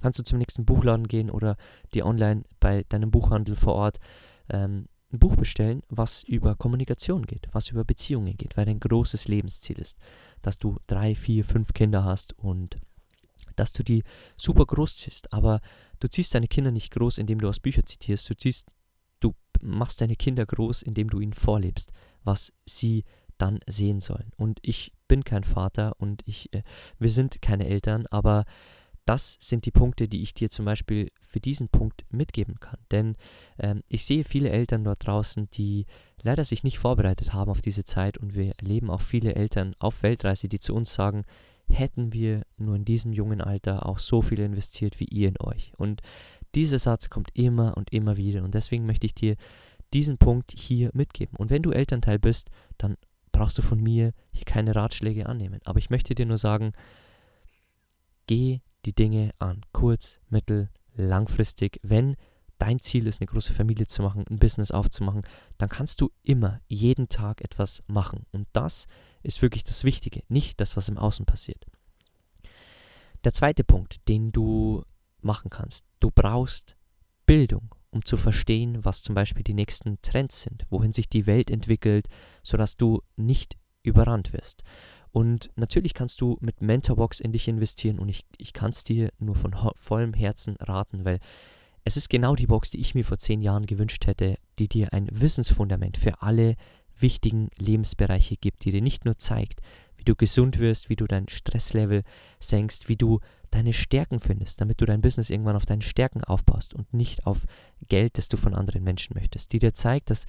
kannst 0.00 0.18
du 0.18 0.22
zum 0.22 0.38
nächsten 0.38 0.64
Buchladen 0.64 1.08
gehen 1.08 1.30
oder 1.30 1.56
dir 1.94 2.06
online 2.06 2.44
bei 2.60 2.84
deinem 2.88 3.10
Buchhandel 3.10 3.56
vor 3.56 3.74
Ort 3.74 3.98
ähm, 4.50 4.88
ein 5.12 5.18
Buch 5.18 5.36
bestellen, 5.36 5.82
was 5.88 6.22
über 6.24 6.56
Kommunikation 6.56 7.26
geht, 7.26 7.48
was 7.52 7.70
über 7.70 7.84
Beziehungen 7.84 8.36
geht, 8.36 8.56
weil 8.56 8.66
dein 8.66 8.80
großes 8.80 9.28
Lebensziel 9.28 9.78
ist, 9.78 9.98
dass 10.42 10.58
du 10.58 10.78
drei, 10.86 11.14
vier, 11.14 11.44
fünf 11.44 11.72
Kinder 11.72 12.04
hast 12.04 12.38
und 12.38 12.78
dass 13.54 13.72
du 13.72 13.82
die 13.82 14.04
super 14.36 14.66
groß 14.66 14.98
ziehst. 14.98 15.32
Aber 15.32 15.60
du 16.00 16.08
ziehst 16.08 16.34
deine 16.34 16.48
Kinder 16.48 16.70
nicht 16.70 16.92
groß, 16.92 17.18
indem 17.18 17.40
du 17.40 17.48
aus 17.48 17.60
Büchern 17.60 17.86
zitierst. 17.86 18.28
Du 18.28 18.36
ziehst, 18.36 18.68
du 19.26 19.34
machst 19.66 20.00
deine 20.00 20.16
Kinder 20.16 20.46
groß, 20.46 20.82
indem 20.82 21.10
du 21.10 21.20
ihnen 21.20 21.32
vorlebst, 21.32 21.92
was 22.24 22.52
sie 22.64 23.04
dann 23.38 23.60
sehen 23.66 24.00
sollen. 24.00 24.32
Und 24.36 24.58
ich 24.62 24.92
bin 25.08 25.24
kein 25.24 25.44
Vater 25.44 25.94
und 25.98 26.22
ich, 26.24 26.52
äh, 26.52 26.62
wir 26.98 27.10
sind 27.10 27.42
keine 27.42 27.66
Eltern, 27.66 28.06
aber 28.10 28.44
das 29.04 29.36
sind 29.40 29.66
die 29.66 29.70
Punkte, 29.70 30.08
die 30.08 30.22
ich 30.22 30.34
dir 30.34 30.50
zum 30.50 30.64
Beispiel 30.64 31.12
für 31.20 31.38
diesen 31.38 31.68
Punkt 31.68 32.04
mitgeben 32.10 32.58
kann. 32.58 32.78
Denn 32.90 33.16
ähm, 33.58 33.82
ich 33.88 34.04
sehe 34.04 34.24
viele 34.24 34.50
Eltern 34.50 34.82
dort 34.82 35.06
draußen, 35.06 35.48
die 35.50 35.86
leider 36.22 36.44
sich 36.44 36.64
nicht 36.64 36.78
vorbereitet 36.78 37.32
haben 37.32 37.50
auf 37.50 37.60
diese 37.60 37.84
Zeit 37.84 38.18
und 38.18 38.34
wir 38.34 38.54
erleben 38.58 38.90
auch 38.90 39.02
viele 39.02 39.34
Eltern 39.36 39.76
auf 39.78 40.02
Weltreise, 40.02 40.48
die 40.48 40.58
zu 40.58 40.74
uns 40.74 40.92
sagen, 40.92 41.24
hätten 41.68 42.12
wir 42.12 42.42
nur 42.56 42.76
in 42.76 42.84
diesem 42.84 43.12
jungen 43.12 43.40
Alter 43.40 43.86
auch 43.86 43.98
so 43.98 44.22
viel 44.22 44.40
investiert 44.40 44.98
wie 44.98 45.06
ihr 45.06 45.28
in 45.28 45.40
euch. 45.40 45.72
Und 45.76 46.00
dieser 46.54 46.78
Satz 46.78 47.10
kommt 47.10 47.30
immer 47.34 47.76
und 47.76 47.92
immer 47.92 48.16
wieder 48.16 48.42
und 48.42 48.54
deswegen 48.54 48.86
möchte 48.86 49.06
ich 49.06 49.14
dir 49.14 49.36
diesen 49.92 50.18
Punkt 50.18 50.52
hier 50.52 50.90
mitgeben. 50.92 51.36
Und 51.36 51.50
wenn 51.50 51.62
du 51.62 51.70
Elternteil 51.70 52.18
bist, 52.18 52.50
dann 52.78 52.96
brauchst 53.32 53.58
du 53.58 53.62
von 53.62 53.80
mir 53.80 54.12
hier 54.32 54.44
keine 54.44 54.74
Ratschläge 54.74 55.26
annehmen. 55.26 55.60
Aber 55.64 55.78
ich 55.78 55.90
möchte 55.90 56.14
dir 56.14 56.26
nur 56.26 56.38
sagen, 56.38 56.72
geh 58.26 58.60
die 58.84 58.94
Dinge 58.94 59.30
an. 59.38 59.60
Kurz, 59.72 60.18
mittel, 60.28 60.70
langfristig. 60.94 61.78
Wenn 61.82 62.16
dein 62.58 62.78
Ziel 62.78 63.06
ist, 63.06 63.20
eine 63.20 63.26
große 63.26 63.52
Familie 63.52 63.86
zu 63.86 64.02
machen, 64.02 64.24
ein 64.30 64.38
Business 64.38 64.70
aufzumachen, 64.70 65.22
dann 65.58 65.68
kannst 65.68 66.00
du 66.00 66.10
immer 66.24 66.60
jeden 66.68 67.08
Tag 67.08 67.42
etwas 67.42 67.82
machen. 67.86 68.24
Und 68.32 68.48
das 68.52 68.86
ist 69.22 69.42
wirklich 69.42 69.64
das 69.64 69.84
Wichtige, 69.84 70.22
nicht 70.28 70.60
das, 70.60 70.76
was 70.76 70.88
im 70.88 70.98
Außen 70.98 71.26
passiert. 71.26 71.66
Der 73.24 73.32
zweite 73.32 73.64
Punkt, 73.64 74.08
den 74.08 74.32
du 74.32 74.84
machen 75.20 75.50
kannst, 75.50 75.84
du 76.06 76.12
brauchst 76.14 76.76
Bildung, 77.26 77.74
um 77.90 78.04
zu 78.04 78.16
verstehen, 78.16 78.84
was 78.84 79.02
zum 79.02 79.16
Beispiel 79.16 79.42
die 79.42 79.54
nächsten 79.54 80.00
Trends 80.02 80.42
sind, 80.42 80.64
wohin 80.70 80.92
sich 80.92 81.08
die 81.08 81.26
Welt 81.26 81.50
entwickelt, 81.50 82.06
sodass 82.44 82.76
du 82.76 83.02
nicht 83.16 83.56
überrannt 83.82 84.32
wirst. 84.32 84.62
Und 85.10 85.50
natürlich 85.56 85.94
kannst 85.94 86.20
du 86.20 86.36
mit 86.40 86.60
Mentorbox 86.60 87.18
in 87.18 87.32
dich 87.32 87.48
investieren 87.48 87.98
und 87.98 88.08
ich, 88.08 88.24
ich 88.38 88.52
kann 88.52 88.70
es 88.70 88.84
dir 88.84 89.10
nur 89.18 89.34
von 89.34 89.56
vollem 89.74 90.14
Herzen 90.14 90.56
raten, 90.60 91.04
weil 91.04 91.18
es 91.84 91.96
ist 91.96 92.08
genau 92.08 92.36
die 92.36 92.46
Box, 92.46 92.70
die 92.70 92.80
ich 92.80 92.94
mir 92.94 93.04
vor 93.04 93.18
zehn 93.18 93.40
Jahren 93.40 93.66
gewünscht 93.66 94.06
hätte, 94.06 94.36
die 94.60 94.68
dir 94.68 94.92
ein 94.92 95.08
Wissensfundament 95.10 95.96
für 95.96 96.22
alle 96.22 96.54
wichtigen 96.98 97.48
Lebensbereiche 97.56 98.36
gibt, 98.36 98.64
die 98.64 98.70
dir 98.70 98.82
nicht 98.82 99.04
nur 99.04 99.18
zeigt, 99.18 99.60
wie 99.96 100.04
du 100.04 100.14
gesund 100.14 100.60
wirst, 100.60 100.88
wie 100.88 100.96
du 100.96 101.06
dein 101.06 101.28
Stresslevel 101.28 102.02
senkst, 102.38 102.88
wie 102.88 102.96
du 102.96 103.20
deine 103.50 103.72
Stärken 103.72 104.20
findest, 104.20 104.60
damit 104.60 104.80
du 104.80 104.86
dein 104.86 105.00
Business 105.00 105.30
irgendwann 105.30 105.56
auf 105.56 105.66
deinen 105.66 105.82
Stärken 105.82 106.24
aufbaust 106.24 106.74
und 106.74 106.92
nicht 106.92 107.26
auf 107.26 107.46
Geld, 107.88 108.18
das 108.18 108.28
du 108.28 108.36
von 108.36 108.54
anderen 108.54 108.82
Menschen 108.82 109.14
möchtest, 109.14 109.52
die 109.52 109.58
dir 109.58 109.74
zeigt, 109.74 110.10
dass 110.10 110.26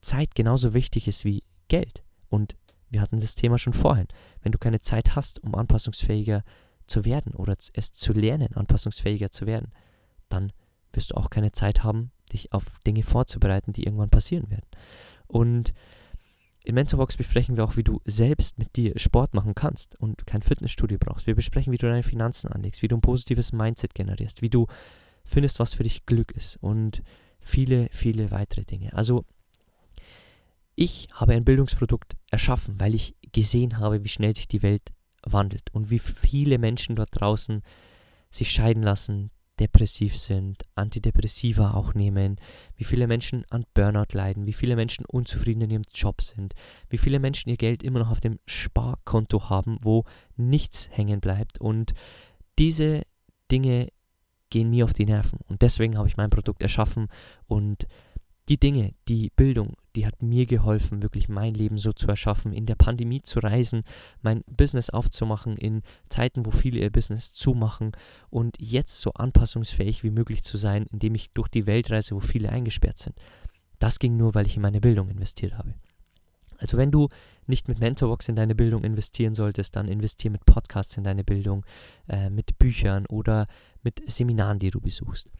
Zeit 0.00 0.34
genauso 0.34 0.74
wichtig 0.74 1.08
ist 1.08 1.24
wie 1.24 1.42
Geld 1.68 2.02
und 2.28 2.56
wir 2.88 3.00
hatten 3.00 3.18
das 3.18 3.34
Thema 3.34 3.58
schon 3.58 3.72
vorhin. 3.72 4.06
Wenn 4.42 4.52
du 4.52 4.58
keine 4.58 4.80
Zeit 4.80 5.16
hast, 5.16 5.42
um 5.42 5.54
anpassungsfähiger 5.54 6.44
zu 6.86 7.04
werden 7.04 7.34
oder 7.34 7.56
es 7.72 7.92
zu 7.92 8.12
lernen, 8.12 8.54
anpassungsfähiger 8.54 9.30
zu 9.30 9.46
werden, 9.46 9.72
dann 10.28 10.52
wirst 10.92 11.10
du 11.10 11.16
auch 11.16 11.30
keine 11.30 11.52
Zeit 11.52 11.82
haben, 11.82 12.12
dich 12.32 12.52
auf 12.52 12.64
Dinge 12.86 13.02
vorzubereiten, 13.02 13.72
die 13.72 13.84
irgendwann 13.84 14.10
passieren 14.10 14.50
werden. 14.50 14.66
Und 15.26 15.74
in 16.66 16.74
Mentorbox 16.74 17.16
besprechen 17.16 17.56
wir 17.56 17.64
auch, 17.64 17.76
wie 17.76 17.84
du 17.84 18.00
selbst 18.04 18.58
mit 18.58 18.74
dir 18.74 18.98
Sport 18.98 19.34
machen 19.34 19.54
kannst 19.54 19.94
und 20.00 20.26
kein 20.26 20.42
Fitnessstudio 20.42 20.98
brauchst. 20.98 21.28
Wir 21.28 21.36
besprechen, 21.36 21.72
wie 21.72 21.76
du 21.76 21.86
deine 21.86 22.02
Finanzen 22.02 22.50
anlegst, 22.50 22.82
wie 22.82 22.88
du 22.88 22.96
ein 22.96 23.00
positives 23.00 23.52
Mindset 23.52 23.94
generierst, 23.94 24.42
wie 24.42 24.50
du 24.50 24.66
findest, 25.24 25.60
was 25.60 25.74
für 25.74 25.84
dich 25.84 26.06
Glück 26.06 26.32
ist 26.32 26.56
und 26.56 27.04
viele, 27.38 27.88
viele 27.92 28.32
weitere 28.32 28.64
Dinge. 28.64 28.92
Also 28.94 29.24
ich 30.74 31.08
habe 31.12 31.34
ein 31.34 31.44
Bildungsprodukt 31.44 32.16
erschaffen, 32.32 32.80
weil 32.80 32.96
ich 32.96 33.14
gesehen 33.30 33.78
habe, 33.78 34.02
wie 34.02 34.08
schnell 34.08 34.34
sich 34.34 34.48
die 34.48 34.62
Welt 34.62 34.90
wandelt 35.22 35.72
und 35.72 35.90
wie 35.90 36.00
viele 36.00 36.58
Menschen 36.58 36.96
dort 36.96 37.10
draußen 37.12 37.62
sich 38.30 38.50
scheiden 38.50 38.82
lassen, 38.82 39.30
depressiv 39.60 40.16
sind, 40.16 40.64
Antidepressiva 40.74 41.72
auch 41.72 41.94
nehmen, 41.94 42.36
wie 42.76 42.84
viele 42.84 43.06
Menschen 43.06 43.44
an 43.50 43.64
Burnout 43.74 44.12
leiden, 44.12 44.46
wie 44.46 44.52
viele 44.52 44.76
Menschen 44.76 45.04
unzufrieden 45.06 45.62
in 45.62 45.70
ihrem 45.70 45.84
Job 45.94 46.20
sind, 46.20 46.54
wie 46.88 46.98
viele 46.98 47.18
Menschen 47.18 47.50
ihr 47.50 47.56
Geld 47.56 47.82
immer 47.82 48.00
noch 48.00 48.10
auf 48.10 48.20
dem 48.20 48.38
Sparkonto 48.46 49.48
haben, 49.48 49.78
wo 49.80 50.04
nichts 50.36 50.88
hängen 50.92 51.20
bleibt. 51.20 51.60
Und 51.60 51.94
diese 52.58 53.02
Dinge 53.50 53.88
gehen 54.50 54.70
mir 54.70 54.84
auf 54.84 54.94
die 54.94 55.06
Nerven. 55.06 55.40
Und 55.48 55.62
deswegen 55.62 55.98
habe 55.98 56.08
ich 56.08 56.16
mein 56.16 56.30
Produkt 56.30 56.62
erschaffen 56.62 57.08
und 57.46 57.86
die 58.48 58.58
Dinge, 58.58 58.94
die 59.08 59.30
Bildung, 59.34 59.76
die 59.96 60.06
hat 60.06 60.22
mir 60.22 60.46
geholfen, 60.46 61.02
wirklich 61.02 61.28
mein 61.28 61.54
Leben 61.54 61.78
so 61.78 61.92
zu 61.92 62.06
erschaffen, 62.06 62.52
in 62.52 62.66
der 62.66 62.76
Pandemie 62.76 63.22
zu 63.22 63.40
reisen, 63.40 63.82
mein 64.22 64.44
Business 64.46 64.90
aufzumachen, 64.90 65.56
in 65.56 65.82
Zeiten, 66.08 66.46
wo 66.46 66.50
viele 66.50 66.80
ihr 66.80 66.90
Business 66.90 67.32
zumachen 67.32 67.92
und 68.30 68.56
jetzt 68.60 69.00
so 69.00 69.12
anpassungsfähig 69.12 70.04
wie 70.04 70.10
möglich 70.10 70.44
zu 70.44 70.58
sein, 70.58 70.86
indem 70.92 71.14
ich 71.14 71.30
durch 71.30 71.48
die 71.48 71.66
Welt 71.66 71.90
reise, 71.90 72.14
wo 72.14 72.20
viele 72.20 72.50
eingesperrt 72.50 72.98
sind. 72.98 73.16
Das 73.78 73.98
ging 73.98 74.16
nur, 74.16 74.34
weil 74.34 74.46
ich 74.46 74.56
in 74.56 74.62
meine 74.62 74.80
Bildung 74.80 75.08
investiert 75.10 75.58
habe. 75.58 75.74
Also 76.58 76.76
wenn 76.76 76.90
du 76.90 77.08
nicht 77.46 77.68
mit 77.68 77.78
Mentorbox 77.78 78.28
in 78.28 78.36
deine 78.36 78.54
Bildung 78.54 78.84
investieren 78.84 79.34
solltest, 79.34 79.76
dann 79.76 79.88
investiere 79.88 80.32
mit 80.32 80.46
Podcasts 80.46 80.96
in 80.96 81.04
deine 81.04 81.24
Bildung, 81.24 81.64
äh, 82.08 82.30
mit 82.30 82.58
Büchern 82.58 83.06
oder 83.06 83.46
mit 83.82 84.02
Seminaren, 84.10 84.58
die 84.58 84.70
du 84.70 84.80
besuchst. 84.80 85.30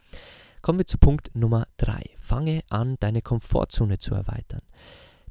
Kommen 0.62 0.78
wir 0.78 0.86
zu 0.86 0.98
Punkt 0.98 1.30
Nummer 1.34 1.66
3. 1.76 2.02
Fange 2.16 2.62
an, 2.68 2.96
deine 3.00 3.22
Komfortzone 3.22 3.98
zu 3.98 4.14
erweitern. 4.14 4.62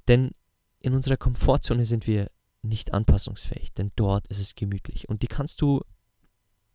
Denn 0.08 0.32
in 0.80 0.94
unserer 0.94 1.18
Komfortzone 1.18 1.86
sind 1.86 2.08
wir 2.08 2.30
nicht 2.62 2.94
anpassungsfähig, 2.94 3.74
denn 3.74 3.92
dort 3.96 4.28
ist 4.28 4.40
es 4.40 4.56
gemütlich. 4.56 5.10
Und 5.10 5.22
die 5.22 5.28
kannst 5.28 5.62
du 5.62 5.82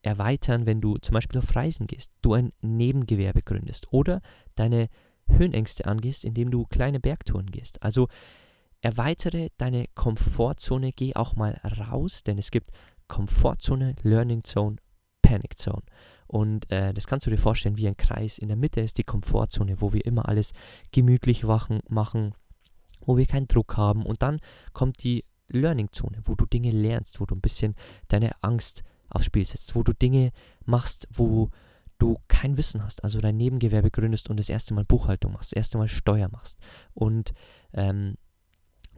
erweitern, 0.03 0.67
wenn 0.67 0.81
du 0.81 0.97
zum 0.99 1.15
Beispiel 1.15 1.39
auf 1.39 1.55
Reisen 1.55 1.87
gehst, 1.87 2.13
du 2.23 2.35
ein 2.35 2.53
Nebengewerbe 2.63 3.43
gründest 3.43 3.93
oder 3.93 4.23
deine 4.55 4.89
Höhenängste 5.27 5.87
angehst, 5.87 6.25
indem 6.25 6.51
du 6.51 6.67
kleine 6.67 7.01
Bergtouren 7.01 7.51
gehst. 7.51 7.83
Also 7.83 8.09
erweitere 8.81 9.51
deine 9.59 9.87
Komfortzone, 9.95 10.93
geh 10.93 11.15
auch 11.15 11.37
mal 11.37 11.61
raus, 11.65 12.23
denn 12.23 12.39
es 12.39 12.51
gibt 12.51 12.71
Komfortzone, 13.09 13.97
Learning 14.03 14.45
Zone, 14.45 14.77
Panic 15.23 15.59
Zone. 15.59 15.83
Und 16.31 16.71
äh, 16.71 16.95
das 16.95 17.09
kannst 17.09 17.27
du 17.27 17.31
dir 17.31 17.39
vorstellen 17.39 17.77
wie 17.77 17.89
ein 17.89 17.97
Kreis. 17.97 18.39
In 18.39 18.47
der 18.47 18.57
Mitte 18.57 18.81
ist 18.81 18.99
die 18.99 19.03
Komfortzone, 19.03 19.81
wo 19.81 19.93
wir 19.93 20.07
immer 20.07 20.29
alles 20.29 20.53
gemütlich 20.93 21.45
wachen, 21.49 21.81
machen, 21.89 22.35
wo 23.01 23.17
wir 23.17 23.27
keinen 23.27 23.49
Druck 23.49 23.77
haben. 23.77 24.07
Und 24.07 24.23
dann 24.23 24.39
kommt 24.73 25.03
die 25.03 25.25
Learning-Zone, 25.49 26.21
wo 26.23 26.37
du 26.37 26.47
Dinge 26.47 26.71
lernst, 26.71 27.21
wo 27.21 27.27
du 27.27 27.35
ein 27.35 27.41
bisschen 27.41 27.75
deine 28.07 28.31
Angst 28.43 28.85
aufs 29.09 29.25
Spiel 29.25 29.45
setzt, 29.45 29.75
wo 29.75 29.83
du 29.83 29.93
Dinge 29.93 30.31
machst, 30.65 31.09
wo 31.13 31.51
du 31.99 32.17
kein 32.29 32.57
Wissen 32.57 32.85
hast, 32.85 33.03
also 33.03 33.21
dein 33.21 33.37
Nebengewerbe 33.37 33.91
gründest 33.91 34.31
und 34.31 34.39
das 34.39 34.51
erste 34.51 34.73
Mal 34.73 34.85
Buchhaltung 34.85 35.33
machst, 35.33 35.51
das 35.51 35.57
erste 35.57 35.79
Mal 35.79 35.89
Steuer 35.89 36.29
machst. 36.31 36.61
Und 36.95 37.33
ähm, 37.73 38.15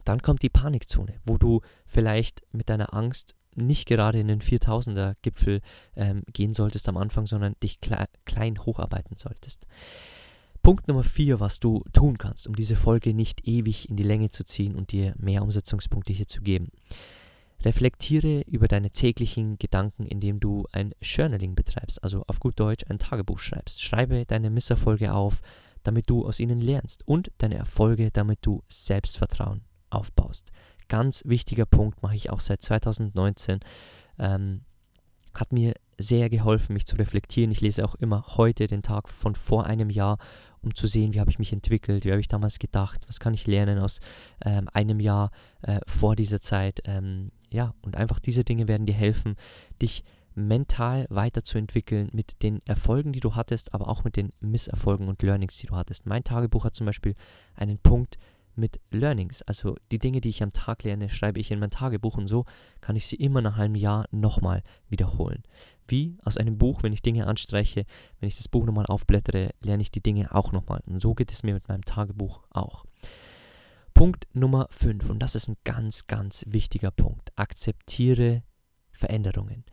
dann 0.04 0.20
kommt 0.20 0.42
die 0.42 0.50
Panikzone, 0.50 1.14
wo 1.24 1.38
du 1.38 1.62
vielleicht 1.86 2.42
mit 2.52 2.68
deiner 2.68 2.92
Angst 2.92 3.34
nicht 3.54 3.86
gerade 3.86 4.20
in 4.20 4.28
den 4.28 4.40
4000er 4.40 5.16
Gipfel 5.22 5.60
ähm, 5.96 6.22
gehen 6.32 6.54
solltest 6.54 6.88
am 6.88 6.96
Anfang, 6.96 7.26
sondern 7.26 7.54
dich 7.62 7.80
kle 7.80 8.06
klein 8.24 8.58
hocharbeiten 8.58 9.16
solltest. 9.16 9.66
Punkt 10.62 10.86
Nummer 10.86 11.02
4, 11.02 11.40
was 11.40 11.58
du 11.58 11.82
tun 11.92 12.18
kannst, 12.18 12.46
um 12.46 12.54
diese 12.54 12.76
Folge 12.76 13.14
nicht 13.14 13.48
ewig 13.48 13.88
in 13.88 13.96
die 13.96 14.04
Länge 14.04 14.30
zu 14.30 14.44
ziehen 14.44 14.76
und 14.76 14.92
dir 14.92 15.14
mehr 15.18 15.42
Umsetzungspunkte 15.42 16.12
hier 16.12 16.28
zu 16.28 16.40
geben. 16.40 16.70
Reflektiere 17.64 18.42
über 18.42 18.68
deine 18.68 18.90
täglichen 18.90 19.58
Gedanken, 19.58 20.06
indem 20.06 20.40
du 20.40 20.66
ein 20.72 20.94
Journaling 21.00 21.54
betreibst, 21.54 22.02
also 22.02 22.24
auf 22.26 22.40
gut 22.40 22.58
Deutsch 22.58 22.84
ein 22.88 22.98
Tagebuch 22.98 23.38
schreibst. 23.38 23.82
Schreibe 23.82 24.24
deine 24.24 24.50
Misserfolge 24.50 25.12
auf, 25.12 25.42
damit 25.82 26.08
du 26.08 26.24
aus 26.24 26.38
ihnen 26.38 26.60
lernst 26.60 27.06
und 27.06 27.30
deine 27.38 27.56
Erfolge, 27.56 28.10
damit 28.12 28.38
du 28.42 28.62
Selbstvertrauen 28.68 29.62
aufbaust 29.90 30.52
ganz 30.92 31.22
wichtiger 31.24 31.64
Punkt, 31.64 32.02
mache 32.02 32.16
ich 32.16 32.28
auch 32.28 32.40
seit 32.40 32.60
2019. 32.60 33.60
Ähm, 34.18 34.60
hat 35.32 35.50
mir 35.50 35.72
sehr 35.96 36.28
geholfen, 36.28 36.74
mich 36.74 36.84
zu 36.84 36.96
reflektieren. 36.96 37.50
Ich 37.50 37.62
lese 37.62 37.82
auch 37.82 37.94
immer 37.94 38.26
heute 38.36 38.66
den 38.66 38.82
Tag 38.82 39.08
von 39.08 39.34
vor 39.34 39.64
einem 39.64 39.88
Jahr, 39.88 40.18
um 40.60 40.74
zu 40.74 40.86
sehen, 40.86 41.14
wie 41.14 41.20
habe 41.20 41.30
ich 41.30 41.38
mich 41.38 41.50
entwickelt, 41.50 42.04
wie 42.04 42.10
habe 42.10 42.20
ich 42.20 42.28
damals 42.28 42.58
gedacht, 42.58 43.04
was 43.08 43.20
kann 43.20 43.32
ich 43.32 43.46
lernen 43.46 43.78
aus 43.78 44.00
ähm, 44.44 44.68
einem 44.74 45.00
Jahr 45.00 45.30
äh, 45.62 45.80
vor 45.86 46.14
dieser 46.14 46.42
Zeit. 46.42 46.82
Ähm, 46.84 47.32
ja, 47.50 47.72
und 47.80 47.96
einfach 47.96 48.18
diese 48.18 48.44
Dinge 48.44 48.68
werden 48.68 48.84
dir 48.84 48.92
helfen, 48.92 49.36
dich 49.80 50.04
mental 50.34 51.06
weiterzuentwickeln 51.08 52.10
mit 52.12 52.42
den 52.42 52.60
Erfolgen, 52.66 53.14
die 53.14 53.20
du 53.20 53.34
hattest, 53.34 53.72
aber 53.72 53.88
auch 53.88 54.04
mit 54.04 54.18
den 54.18 54.34
Misserfolgen 54.40 55.08
und 55.08 55.22
Learnings, 55.22 55.56
die 55.56 55.68
du 55.68 55.74
hattest. 55.74 56.04
Mein 56.04 56.22
Tagebuch 56.22 56.66
hat 56.66 56.74
zum 56.74 56.84
Beispiel 56.84 57.14
einen 57.54 57.78
Punkt, 57.78 58.18
mit 58.54 58.80
Learnings. 58.90 59.42
Also 59.42 59.76
die 59.90 59.98
Dinge, 59.98 60.20
die 60.20 60.28
ich 60.28 60.42
am 60.42 60.52
Tag 60.52 60.82
lerne, 60.82 61.08
schreibe 61.08 61.40
ich 61.40 61.50
in 61.50 61.58
mein 61.58 61.70
Tagebuch 61.70 62.16
und 62.16 62.26
so 62.26 62.44
kann 62.80 62.96
ich 62.96 63.06
sie 63.06 63.16
immer 63.16 63.40
nach 63.40 63.58
einem 63.58 63.74
Jahr 63.74 64.06
nochmal 64.10 64.62
wiederholen. 64.88 65.42
Wie 65.88 66.16
aus 66.22 66.36
einem 66.36 66.58
Buch, 66.58 66.82
wenn 66.82 66.92
ich 66.92 67.02
Dinge 67.02 67.26
anstreiche, 67.26 67.84
wenn 68.20 68.28
ich 68.28 68.36
das 68.36 68.48
Buch 68.48 68.64
nochmal 68.64 68.86
aufblättere, 68.86 69.50
lerne 69.60 69.82
ich 69.82 69.90
die 69.90 70.02
Dinge 70.02 70.34
auch 70.34 70.52
nochmal. 70.52 70.82
Und 70.86 71.00
so 71.00 71.14
geht 71.14 71.32
es 71.32 71.42
mir 71.42 71.54
mit 71.54 71.68
meinem 71.68 71.84
Tagebuch 71.84 72.44
auch. 72.50 72.84
Punkt 73.94 74.26
Nummer 74.32 74.68
5, 74.70 75.10
und 75.10 75.18
das 75.18 75.34
ist 75.34 75.48
ein 75.48 75.56
ganz, 75.64 76.06
ganz 76.06 76.44
wichtiger 76.48 76.90
Punkt. 76.90 77.30
Akzeptiere 77.36 78.42
Veränderungen. 78.90 79.64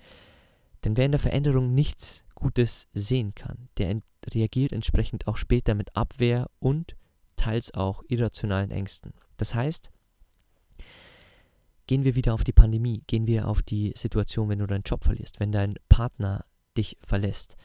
Denn 0.83 0.97
wer 0.97 1.05
in 1.05 1.11
der 1.11 1.19
Veränderung 1.19 1.73
nichts 1.73 2.23
Gutes 2.35 2.87
sehen 2.93 3.35
kann, 3.35 3.69
der 3.77 4.01
reagiert 4.33 4.71
entsprechend 4.71 5.27
auch 5.27 5.37
später 5.37 5.75
mit 5.75 5.95
Abwehr 5.95 6.49
und 6.59 6.95
teils 7.39 7.73
auch 7.73 8.03
irrationalen 8.07 8.71
Ängsten. 8.71 9.13
Das 9.37 9.55
heißt, 9.55 9.89
gehen 11.87 12.03
wir 12.03 12.15
wieder 12.15 12.33
auf 12.33 12.43
die 12.43 12.51
Pandemie, 12.53 13.01
gehen 13.07 13.25
wir 13.25 13.47
auf 13.47 13.61
die 13.61 13.93
Situation, 13.95 14.49
wenn 14.49 14.59
du 14.59 14.67
deinen 14.67 14.83
Job 14.83 15.03
verlierst, 15.03 15.39
wenn 15.39 15.51
dein 15.51 15.75
Partner 15.87 16.45
dich 16.77 16.97
verlässt. 16.99 17.55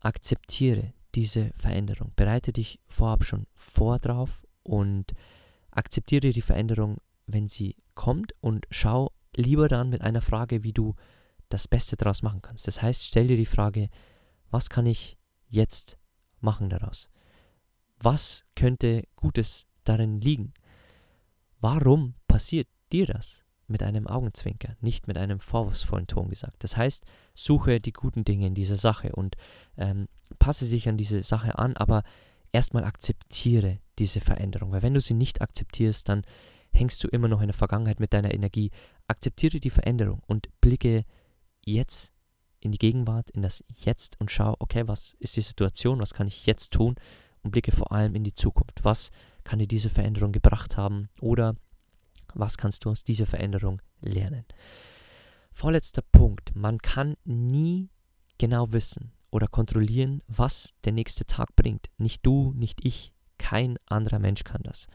Akzeptiere 0.00 0.92
diese 1.14 1.50
Veränderung, 1.54 2.12
bereite 2.16 2.52
dich 2.52 2.80
vorab 2.88 3.24
schon 3.24 3.46
vor 3.54 3.98
drauf 3.98 4.46
und 4.62 5.14
akzeptiere 5.70 6.30
die 6.30 6.42
Veränderung, 6.42 6.98
wenn 7.26 7.48
sie 7.48 7.76
kommt 7.94 8.34
und 8.40 8.66
schau 8.70 9.12
lieber 9.36 9.68
dann 9.68 9.88
mit 9.88 10.02
einer 10.02 10.20
Frage, 10.20 10.64
wie 10.64 10.72
du 10.72 10.96
das 11.48 11.68
Beste 11.68 11.96
daraus 11.96 12.22
machen 12.22 12.42
kannst. 12.42 12.66
Das 12.66 12.82
heißt, 12.82 13.04
stell 13.04 13.28
dir 13.28 13.36
die 13.36 13.46
Frage, 13.46 13.88
was 14.50 14.68
kann 14.68 14.86
ich 14.86 15.16
jetzt 15.48 15.98
machen 16.40 16.70
daraus? 16.70 17.08
Was 18.02 18.44
könnte 18.56 19.04
Gutes 19.14 19.66
darin 19.84 20.20
liegen? 20.20 20.54
Warum 21.60 22.14
passiert 22.26 22.68
dir 22.92 23.06
das? 23.06 23.42
Mit 23.66 23.84
einem 23.84 24.08
Augenzwinker, 24.08 24.74
nicht 24.80 25.06
mit 25.06 25.16
einem 25.16 25.38
vorwurfsvollen 25.38 26.08
Ton 26.08 26.28
gesagt. 26.28 26.64
Das 26.64 26.76
heißt, 26.76 27.04
suche 27.34 27.78
die 27.78 27.92
guten 27.92 28.24
Dinge 28.24 28.48
in 28.48 28.54
dieser 28.54 28.76
Sache 28.76 29.12
und 29.14 29.36
ähm, 29.76 30.08
passe 30.40 30.68
dich 30.68 30.88
an 30.88 30.96
diese 30.96 31.22
Sache 31.22 31.56
an, 31.56 31.76
aber 31.76 32.02
erstmal 32.50 32.82
akzeptiere 32.82 33.78
diese 34.00 34.20
Veränderung. 34.20 34.72
Weil 34.72 34.82
wenn 34.82 34.94
du 34.94 35.00
sie 35.00 35.14
nicht 35.14 35.40
akzeptierst, 35.40 36.08
dann 36.08 36.22
hängst 36.72 37.04
du 37.04 37.08
immer 37.08 37.28
noch 37.28 37.42
in 37.42 37.46
der 37.46 37.54
Vergangenheit 37.54 38.00
mit 38.00 38.12
deiner 38.12 38.34
Energie. 38.34 38.72
Akzeptiere 39.06 39.60
die 39.60 39.70
Veränderung 39.70 40.20
und 40.26 40.48
blicke 40.60 41.04
jetzt 41.64 42.12
in 42.58 42.72
die 42.72 42.78
Gegenwart, 42.78 43.30
in 43.30 43.42
das 43.42 43.62
Jetzt 43.68 44.18
und 44.20 44.32
schau, 44.32 44.56
okay, 44.58 44.88
was 44.88 45.14
ist 45.20 45.36
die 45.36 45.42
Situation, 45.42 46.00
was 46.00 46.12
kann 46.12 46.26
ich 46.26 46.44
jetzt 46.46 46.72
tun 46.72 46.96
und 47.42 47.50
blicke 47.50 47.72
vor 47.72 47.92
allem 47.92 48.14
in 48.14 48.24
die 48.24 48.34
Zukunft. 48.34 48.84
Was 48.84 49.10
kann 49.44 49.58
dir 49.58 49.68
diese 49.68 49.90
Veränderung 49.90 50.32
gebracht 50.32 50.76
haben 50.76 51.08
oder 51.20 51.54
was 52.34 52.58
kannst 52.58 52.84
du 52.84 52.90
aus 52.90 53.04
dieser 53.04 53.26
Veränderung 53.26 53.82
lernen? 54.00 54.44
Vorletzter 55.52 56.02
Punkt. 56.02 56.54
Man 56.54 56.78
kann 56.78 57.16
nie 57.24 57.90
genau 58.38 58.72
wissen 58.72 59.12
oder 59.30 59.46
kontrollieren, 59.46 60.22
was 60.26 60.74
der 60.84 60.92
nächste 60.92 61.26
Tag 61.26 61.54
bringt. 61.56 61.88
Nicht 61.98 62.24
du, 62.24 62.52
nicht 62.54 62.84
ich, 62.84 63.12
kein 63.38 63.78
anderer 63.86 64.18
Mensch 64.18 64.44
kann 64.44 64.62
das. 64.62 64.86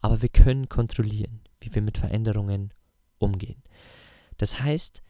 Aber 0.00 0.22
wir 0.22 0.28
können 0.28 0.68
kontrollieren, 0.68 1.40
wie 1.60 1.74
wir 1.74 1.82
mit 1.82 1.98
Veränderungen 1.98 2.72
umgehen. 3.18 3.62
Das 4.36 4.60
heißt, 4.60 5.02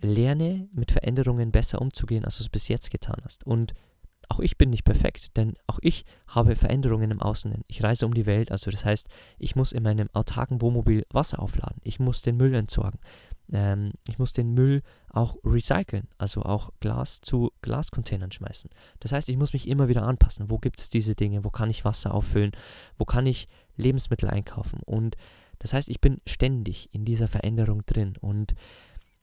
lerne 0.00 0.68
mit 0.72 0.92
Veränderungen 0.92 1.52
besser 1.52 1.80
umzugehen, 1.80 2.24
als 2.24 2.38
du 2.38 2.42
es 2.42 2.48
bis 2.48 2.68
jetzt 2.68 2.90
getan 2.90 3.20
hast. 3.22 3.46
Und 3.46 3.74
auch 4.28 4.40
ich 4.40 4.58
bin 4.58 4.70
nicht 4.70 4.84
perfekt, 4.84 5.36
denn 5.36 5.54
auch 5.66 5.78
ich 5.82 6.04
habe 6.26 6.56
Veränderungen 6.56 7.10
im 7.10 7.22
Außen. 7.22 7.62
Ich 7.68 7.82
reise 7.82 8.06
um 8.06 8.14
die 8.14 8.26
Welt, 8.26 8.50
also 8.50 8.70
das 8.70 8.84
heißt, 8.84 9.08
ich 9.38 9.56
muss 9.56 9.72
in 9.72 9.82
meinem 9.82 10.08
autarken 10.12 10.60
Wohnmobil 10.60 11.06
Wasser 11.10 11.40
aufladen. 11.40 11.80
Ich 11.84 12.00
muss 12.00 12.22
den 12.22 12.36
Müll 12.36 12.54
entsorgen. 12.54 12.98
Ähm, 13.52 13.92
ich 14.08 14.18
muss 14.18 14.32
den 14.32 14.52
Müll 14.54 14.82
auch 15.08 15.36
recyceln, 15.44 16.08
also 16.18 16.42
auch 16.42 16.70
Glas 16.80 17.20
zu 17.20 17.52
Glascontainern 17.62 18.32
schmeißen. 18.32 18.70
Das 19.00 19.12
heißt, 19.12 19.28
ich 19.28 19.36
muss 19.36 19.52
mich 19.52 19.68
immer 19.68 19.88
wieder 19.88 20.02
anpassen. 20.02 20.50
Wo 20.50 20.58
gibt 20.58 20.80
es 20.80 20.90
diese 20.90 21.14
Dinge? 21.14 21.44
Wo 21.44 21.50
kann 21.50 21.70
ich 21.70 21.84
Wasser 21.84 22.12
auffüllen? 22.12 22.52
Wo 22.98 23.04
kann 23.04 23.26
ich 23.26 23.48
Lebensmittel 23.76 24.28
einkaufen? 24.28 24.80
Und 24.84 25.16
das 25.58 25.72
heißt, 25.72 25.88
ich 25.88 26.00
bin 26.00 26.20
ständig 26.26 26.92
in 26.92 27.04
dieser 27.04 27.28
Veränderung 27.28 27.86
drin 27.86 28.16
und 28.20 28.54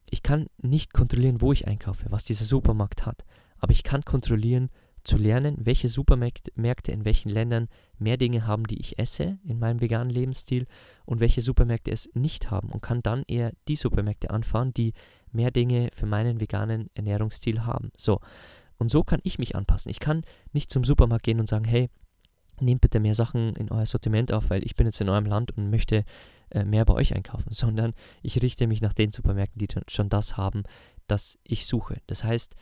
ich 0.10 0.24
kann 0.24 0.48
nicht 0.58 0.94
kontrollieren, 0.94 1.42
wo 1.42 1.52
ich 1.52 1.68
einkaufe, 1.68 2.06
was 2.10 2.24
dieser 2.24 2.46
Supermarkt 2.46 3.06
hat, 3.06 3.26
aber 3.58 3.72
ich 3.72 3.84
kann 3.84 4.06
kontrollieren, 4.06 4.70
zu 5.04 5.18
lernen, 5.18 5.58
welche 5.60 5.90
Supermärkte 5.90 6.92
in 6.92 7.06
welchen 7.06 7.30
Ländern 7.30 7.68
mehr 8.00 8.18
Dinge 8.18 8.48
haben, 8.48 8.66
die 8.66 8.80
ich 8.80 9.00
esse 9.00 9.38
in 9.44 9.60
meinem 9.60 9.82
veganen 9.82 10.10
Lebensstil 10.10 10.66
und 11.06 11.20
welche 11.20 11.42
Supermärkte 11.42 11.92
es 11.92 12.10
nicht 12.14 12.52
haben 12.52 12.70
und 12.70 12.82
kann 12.82 13.02
dann 13.02 13.24
eher 13.28 13.52
die 13.68 13.76
Supermärkte 13.76 14.30
anfahren, 14.30 14.74
die 14.74 14.94
mehr 15.32 15.52
Dinge 15.52 15.90
für 15.94 16.06
meinen 16.06 16.40
veganen 16.40 16.90
Ernährungsstil 16.96 17.66
haben. 17.66 17.92
So. 17.98 18.22
Und 18.78 18.90
so 18.90 19.04
kann 19.04 19.20
ich 19.24 19.40
mich 19.40 19.56
anpassen. 19.56 19.92
Ich 19.92 20.00
kann 20.00 20.24
nicht 20.52 20.72
zum 20.72 20.84
Supermarkt 20.84 21.24
gehen 21.24 21.40
und 21.40 21.48
sagen, 21.48 21.66
hey, 21.66 21.90
nehmt 22.60 22.82
bitte 22.82 23.00
mehr 23.00 23.16
Sachen 23.16 23.56
in 23.56 23.72
euer 23.72 23.86
Sortiment 23.86 24.32
auf, 24.32 24.50
weil 24.50 24.64
ich 24.64 24.76
bin 24.76 24.88
jetzt 24.88 25.02
in 25.02 25.10
eurem 25.10 25.26
Land 25.26 25.56
und 25.58 25.70
möchte 25.70 26.06
äh, 26.50 26.64
mehr 26.64 26.86
bei 26.86 26.94
euch 26.94 27.14
einkaufen, 27.14 27.52
sondern 27.52 27.94
ich 28.22 28.42
richte 28.42 28.68
mich 28.68 28.82
nach 28.82 28.94
den 28.94 29.12
Supermärkten, 29.12 29.60
die 29.60 29.68
schon 29.88 30.10
das 30.10 30.38
haben, 30.38 30.64
das 31.08 31.40
ich 31.44 31.66
suche. 31.66 32.02
Das 32.08 32.24
heißt, 32.24 32.56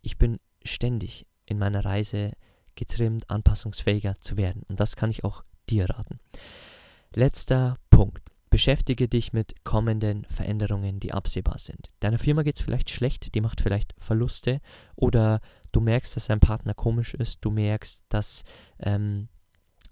ich 0.00 0.16
bin 0.16 0.38
ständig 0.64 1.26
in 1.52 1.58
meiner 1.58 1.84
Reise 1.84 2.32
getrimmt, 2.74 3.30
anpassungsfähiger 3.30 4.20
zu 4.20 4.36
werden. 4.36 4.62
Und 4.68 4.80
das 4.80 4.96
kann 4.96 5.10
ich 5.10 5.24
auch 5.24 5.44
dir 5.68 5.88
raten. 5.88 6.18
Letzter 7.14 7.76
Punkt. 7.90 8.22
Beschäftige 8.50 9.08
dich 9.08 9.32
mit 9.32 9.64
kommenden 9.64 10.26
Veränderungen, 10.26 11.00
die 11.00 11.12
absehbar 11.12 11.58
sind. 11.58 11.88
Deiner 12.00 12.18
Firma 12.18 12.42
geht 12.42 12.56
es 12.56 12.62
vielleicht 12.62 12.90
schlecht, 12.90 13.34
die 13.34 13.40
macht 13.40 13.62
vielleicht 13.62 13.94
Verluste 13.98 14.60
oder 14.94 15.40
du 15.72 15.80
merkst, 15.80 16.14
dass 16.16 16.26
dein 16.26 16.40
Partner 16.40 16.74
komisch 16.74 17.14
ist, 17.14 17.38
du 17.42 17.50
merkst, 17.50 18.04
dass 18.10 18.44
ähm, 18.78 19.28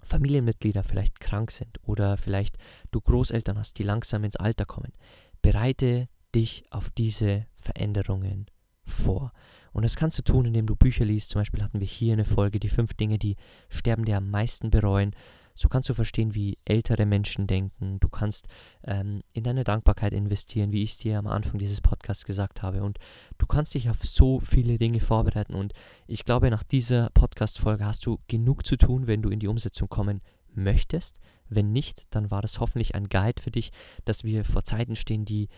Familienmitglieder 0.03 0.83
vielleicht 0.83 1.19
krank 1.19 1.49
sind 1.49 1.79
oder 1.87 2.17
vielleicht 2.17 2.57
du 2.91 3.01
Großeltern 3.01 3.57
hast, 3.57 3.79
die 3.79 3.83
langsam 3.83 4.23
ins 4.23 4.35
Alter 4.35 4.65
kommen. 4.65 4.93
Bereite 5.41 6.07
dich 6.35 6.63
auf 6.69 6.91
diese 6.91 7.47
Veränderungen 7.55 8.45
vor. 8.91 9.31
Und 9.73 9.83
das 9.83 9.95
kannst 9.95 10.17
du 10.17 10.23
tun, 10.23 10.45
indem 10.45 10.67
du 10.67 10.75
Bücher 10.75 11.05
liest. 11.05 11.29
Zum 11.29 11.41
Beispiel 11.41 11.63
hatten 11.63 11.79
wir 11.79 11.87
hier 11.87 12.13
eine 12.13 12.25
Folge, 12.25 12.59
die 12.59 12.69
fünf 12.69 12.93
Dinge, 12.93 13.17
die 13.17 13.37
Sterbende 13.69 14.15
am 14.15 14.29
meisten 14.29 14.69
bereuen. 14.69 15.15
So 15.55 15.69
kannst 15.69 15.89
du 15.89 15.93
verstehen, 15.93 16.33
wie 16.33 16.57
ältere 16.65 17.05
Menschen 17.05 17.47
denken. 17.47 17.99
Du 17.99 18.09
kannst 18.09 18.47
ähm, 18.83 19.21
in 19.33 19.43
deine 19.43 19.63
Dankbarkeit 19.63 20.13
investieren, 20.13 20.71
wie 20.71 20.83
ich 20.83 20.91
es 20.91 20.97
dir 20.97 21.19
am 21.19 21.27
Anfang 21.27 21.59
dieses 21.59 21.81
Podcasts 21.81 22.25
gesagt 22.25 22.63
habe. 22.63 22.83
Und 22.83 22.99
du 23.37 23.45
kannst 23.45 23.73
dich 23.73 23.89
auf 23.89 24.03
so 24.03 24.39
viele 24.39 24.77
Dinge 24.77 24.99
vorbereiten. 24.99 25.53
Und 25.53 25.73
ich 26.07 26.25
glaube, 26.25 26.49
nach 26.49 26.63
dieser 26.63 27.09
Podcast-Folge 27.11 27.85
hast 27.85 28.05
du 28.05 28.19
genug 28.27 28.65
zu 28.65 28.77
tun, 28.77 29.07
wenn 29.07 29.21
du 29.21 29.29
in 29.29 29.39
die 29.39 29.47
Umsetzung 29.47 29.89
kommen 29.89 30.21
möchtest. 30.53 31.17
Wenn 31.49 31.71
nicht, 31.71 32.05
dann 32.11 32.31
war 32.31 32.41
das 32.41 32.59
hoffentlich 32.59 32.95
ein 32.95 33.09
Guide 33.09 33.41
für 33.41 33.51
dich, 33.51 33.71
dass 34.05 34.23
wir 34.23 34.45
vor 34.45 34.63
Zeiten 34.63 34.95
stehen, 34.95 35.25
die 35.25 35.49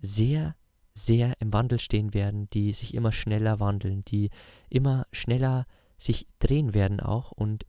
sehr 0.00 0.56
sehr 1.06 1.40
im 1.40 1.52
Wandel 1.52 1.78
stehen 1.78 2.14
werden, 2.14 2.48
die 2.50 2.72
sich 2.72 2.94
immer 2.94 3.12
schneller 3.12 3.60
wandeln, 3.60 4.04
die 4.04 4.30
immer 4.68 5.06
schneller 5.12 5.66
sich 5.98 6.26
drehen 6.38 6.74
werden 6.74 7.00
auch 7.00 7.32
und 7.32 7.66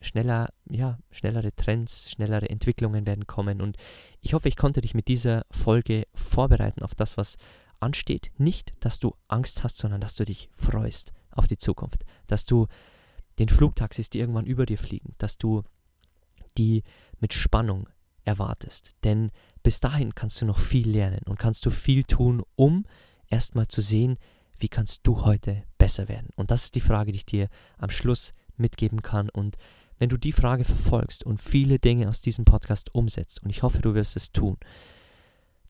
schneller, 0.00 0.52
ja, 0.68 0.98
schnellere 1.10 1.54
Trends, 1.54 2.10
schnellere 2.10 2.48
Entwicklungen 2.48 3.06
werden 3.06 3.26
kommen. 3.26 3.60
Und 3.60 3.76
ich 4.20 4.34
hoffe, 4.34 4.48
ich 4.48 4.56
konnte 4.56 4.80
dich 4.80 4.94
mit 4.94 5.08
dieser 5.08 5.46
Folge 5.50 6.06
vorbereiten 6.14 6.82
auf 6.82 6.94
das, 6.94 7.16
was 7.16 7.36
ansteht. 7.80 8.30
Nicht, 8.38 8.74
dass 8.80 8.98
du 8.98 9.14
Angst 9.28 9.62
hast, 9.64 9.76
sondern 9.76 10.00
dass 10.00 10.16
du 10.16 10.24
dich 10.24 10.48
freust 10.52 11.12
auf 11.30 11.46
die 11.46 11.58
Zukunft. 11.58 12.04
Dass 12.26 12.44
du 12.44 12.66
den 13.38 13.48
Flugtaxis, 13.48 14.10
die 14.10 14.18
irgendwann 14.18 14.46
über 14.46 14.66
dir 14.66 14.78
fliegen, 14.78 15.14
dass 15.18 15.38
du 15.38 15.62
die 16.58 16.82
mit 17.20 17.32
Spannung 17.32 17.88
erwartest. 18.24 18.94
Denn 19.04 19.30
bis 19.62 19.80
dahin 19.80 20.14
kannst 20.14 20.40
du 20.40 20.46
noch 20.46 20.58
viel 20.58 20.88
lernen 20.88 21.22
und 21.26 21.38
kannst 21.38 21.64
du 21.66 21.70
viel 21.70 22.04
tun, 22.04 22.42
um 22.56 22.84
erstmal 23.28 23.68
zu 23.68 23.82
sehen, 23.82 24.18
wie 24.58 24.68
kannst 24.68 25.06
du 25.06 25.24
heute 25.24 25.62
besser 25.78 26.08
werden. 26.08 26.28
Und 26.36 26.50
das 26.50 26.64
ist 26.64 26.74
die 26.74 26.80
Frage, 26.80 27.12
die 27.12 27.18
ich 27.18 27.26
dir 27.26 27.48
am 27.78 27.90
Schluss 27.90 28.34
mitgeben 28.56 29.02
kann. 29.02 29.30
Und 29.30 29.56
wenn 29.98 30.08
du 30.08 30.16
die 30.16 30.32
Frage 30.32 30.64
verfolgst 30.64 31.24
und 31.24 31.40
viele 31.40 31.78
Dinge 31.78 32.08
aus 32.08 32.20
diesem 32.20 32.44
Podcast 32.44 32.94
umsetzt, 32.94 33.42
und 33.42 33.50
ich 33.50 33.62
hoffe, 33.62 33.80
du 33.80 33.94
wirst 33.94 34.16
es 34.16 34.32
tun, 34.32 34.58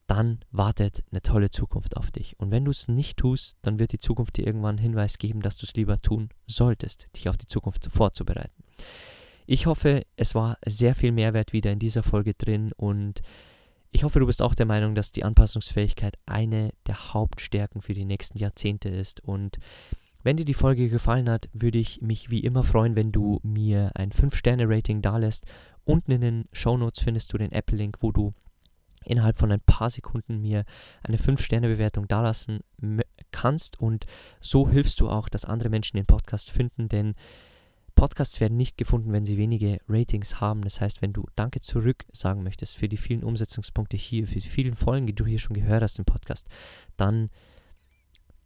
dann 0.06 0.40
wartet 0.50 1.04
eine 1.12 1.22
tolle 1.22 1.50
Zukunft 1.50 1.96
auf 1.96 2.10
dich. 2.10 2.38
Und 2.40 2.50
wenn 2.50 2.64
du 2.64 2.72
es 2.72 2.88
nicht 2.88 3.16
tust, 3.16 3.56
dann 3.62 3.78
wird 3.78 3.92
die 3.92 4.00
Zukunft 4.00 4.36
dir 4.36 4.46
irgendwann 4.46 4.70
einen 4.70 4.78
Hinweis 4.78 5.18
geben, 5.18 5.40
dass 5.40 5.56
du 5.56 5.66
es 5.66 5.74
lieber 5.74 6.02
tun 6.02 6.30
solltest, 6.46 7.08
dich 7.14 7.28
auf 7.28 7.36
die 7.36 7.46
Zukunft 7.46 7.86
vorzubereiten. 7.86 8.64
Ich 9.52 9.66
hoffe, 9.66 10.06
es 10.14 10.36
war 10.36 10.58
sehr 10.64 10.94
viel 10.94 11.10
Mehrwert 11.10 11.52
wieder 11.52 11.72
in 11.72 11.80
dieser 11.80 12.04
Folge 12.04 12.34
drin 12.34 12.70
und 12.76 13.20
ich 13.90 14.04
hoffe, 14.04 14.20
du 14.20 14.26
bist 14.26 14.42
auch 14.42 14.54
der 14.54 14.64
Meinung, 14.64 14.94
dass 14.94 15.10
die 15.10 15.24
Anpassungsfähigkeit 15.24 16.16
eine 16.24 16.72
der 16.86 17.12
Hauptstärken 17.12 17.82
für 17.82 17.92
die 17.92 18.04
nächsten 18.04 18.38
Jahrzehnte 18.38 18.90
ist. 18.90 19.24
Und 19.24 19.58
wenn 20.22 20.36
dir 20.36 20.44
die 20.44 20.54
Folge 20.54 20.88
gefallen 20.88 21.28
hat, 21.28 21.48
würde 21.52 21.78
ich 21.78 22.00
mich 22.00 22.30
wie 22.30 22.44
immer 22.44 22.62
freuen, 22.62 22.94
wenn 22.94 23.10
du 23.10 23.40
mir 23.42 23.90
ein 23.96 24.12
5-Sterne-Rating 24.12 25.02
dalässt. 25.02 25.46
Unten 25.82 26.12
in 26.12 26.20
den 26.20 26.44
Show 26.52 26.76
Notes 26.76 27.02
findest 27.02 27.32
du 27.32 27.38
den 27.38 27.50
Apple-Link, 27.50 27.96
wo 28.02 28.12
du 28.12 28.32
innerhalb 29.04 29.40
von 29.40 29.50
ein 29.50 29.62
paar 29.62 29.90
Sekunden 29.90 30.40
mir 30.40 30.64
eine 31.02 31.16
5-Sterne-Bewertung 31.16 32.06
dalassen 32.06 32.60
kannst. 33.32 33.80
Und 33.80 34.06
so 34.40 34.68
hilfst 34.68 35.00
du 35.00 35.08
auch, 35.08 35.28
dass 35.28 35.44
andere 35.44 35.70
Menschen 35.70 35.96
den 35.96 36.06
Podcast 36.06 36.52
finden, 36.52 36.88
denn 36.88 37.16
Podcasts 38.00 38.40
werden 38.40 38.56
nicht 38.56 38.78
gefunden, 38.78 39.12
wenn 39.12 39.26
sie 39.26 39.36
wenige 39.36 39.78
Ratings 39.86 40.40
haben. 40.40 40.62
Das 40.62 40.80
heißt, 40.80 41.02
wenn 41.02 41.12
du 41.12 41.26
Danke 41.36 41.60
zurück 41.60 42.06
sagen 42.10 42.42
möchtest 42.42 42.78
für 42.78 42.88
die 42.88 42.96
vielen 42.96 43.22
Umsetzungspunkte 43.22 43.98
hier, 43.98 44.26
für 44.26 44.38
die 44.38 44.48
vielen 44.48 44.74
Folgen, 44.74 45.06
die 45.06 45.14
du 45.14 45.26
hier 45.26 45.38
schon 45.38 45.52
gehört 45.52 45.82
hast 45.82 45.98
im 45.98 46.06
Podcast, 46.06 46.48
dann 46.96 47.28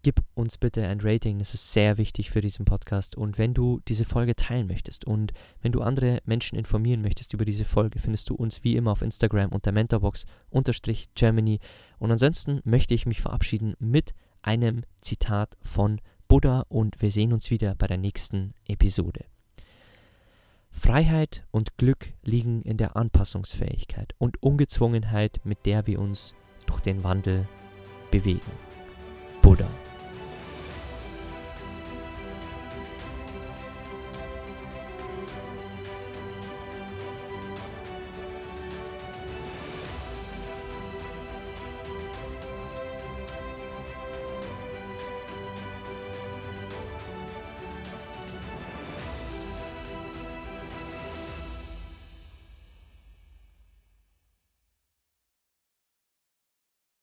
gib 0.03 0.25
uns 0.35 0.59
bitte 0.59 0.85
ein 0.85 0.99
Rating. 1.01 1.39
Das 1.39 1.55
ist 1.55 1.73
sehr 1.73 1.99
wichtig 1.99 2.33
für 2.33 2.41
diesen 2.41 2.65
Podcast. 2.65 3.17
Und 3.17 3.39
wenn 3.39 3.55
du 3.55 3.81
diese 3.87 4.05
Folge 4.05 4.35
teilen 4.35 4.67
möchtest 4.67 5.05
und 5.05 5.33
wenn 5.63 5.71
du 5.71 5.83
andere 5.83 6.21
Menschen 6.25 6.59
informieren 6.59 7.01
möchtest 7.01 7.33
über 7.33 7.45
diese 7.45 7.65
Folge, 7.65 8.01
findest 8.01 8.31
du 8.31 8.35
uns 8.35 8.65
wie 8.65 8.75
immer 8.75 8.91
auf 8.91 9.03
Instagram 9.03 9.53
unter 9.53 9.71
Mentorbox-Germany. 9.71 11.61
Und 12.01 12.11
ansonsten 12.11 12.61
möchte 12.65 12.95
ich 12.95 13.07
mich 13.07 13.21
verabschieden 13.21 13.75
mit 13.79 14.15
einem 14.43 14.83
Zitat 15.01 15.57
von 15.63 16.01
Buddha 16.27 16.65
und 16.69 17.01
wir 17.01 17.13
sehen 17.13 17.33
uns 17.33 17.53
wieder 17.53 17.77
bei 17.77 17.87
der 17.87 17.99
nächsten 17.99 18.55
Episode. 18.67 19.27
Freiheit 20.75 21.45
und 21.51 21.79
Glück 21.79 22.13
liegen 22.25 22.61
in 22.63 22.77
der 22.77 22.97
Anpassungsfähigkeit 22.97 24.15
und 24.19 24.43
Ungezwungenheit, 24.43 25.41
mit 25.45 25.65
der 25.65 25.87
wir 25.87 25.99
uns 26.01 26.35
durch 26.67 26.81
den 26.81 27.03
Wandel 27.05 27.49
bewegen. 28.11 28.41
Buddha. 29.41 29.69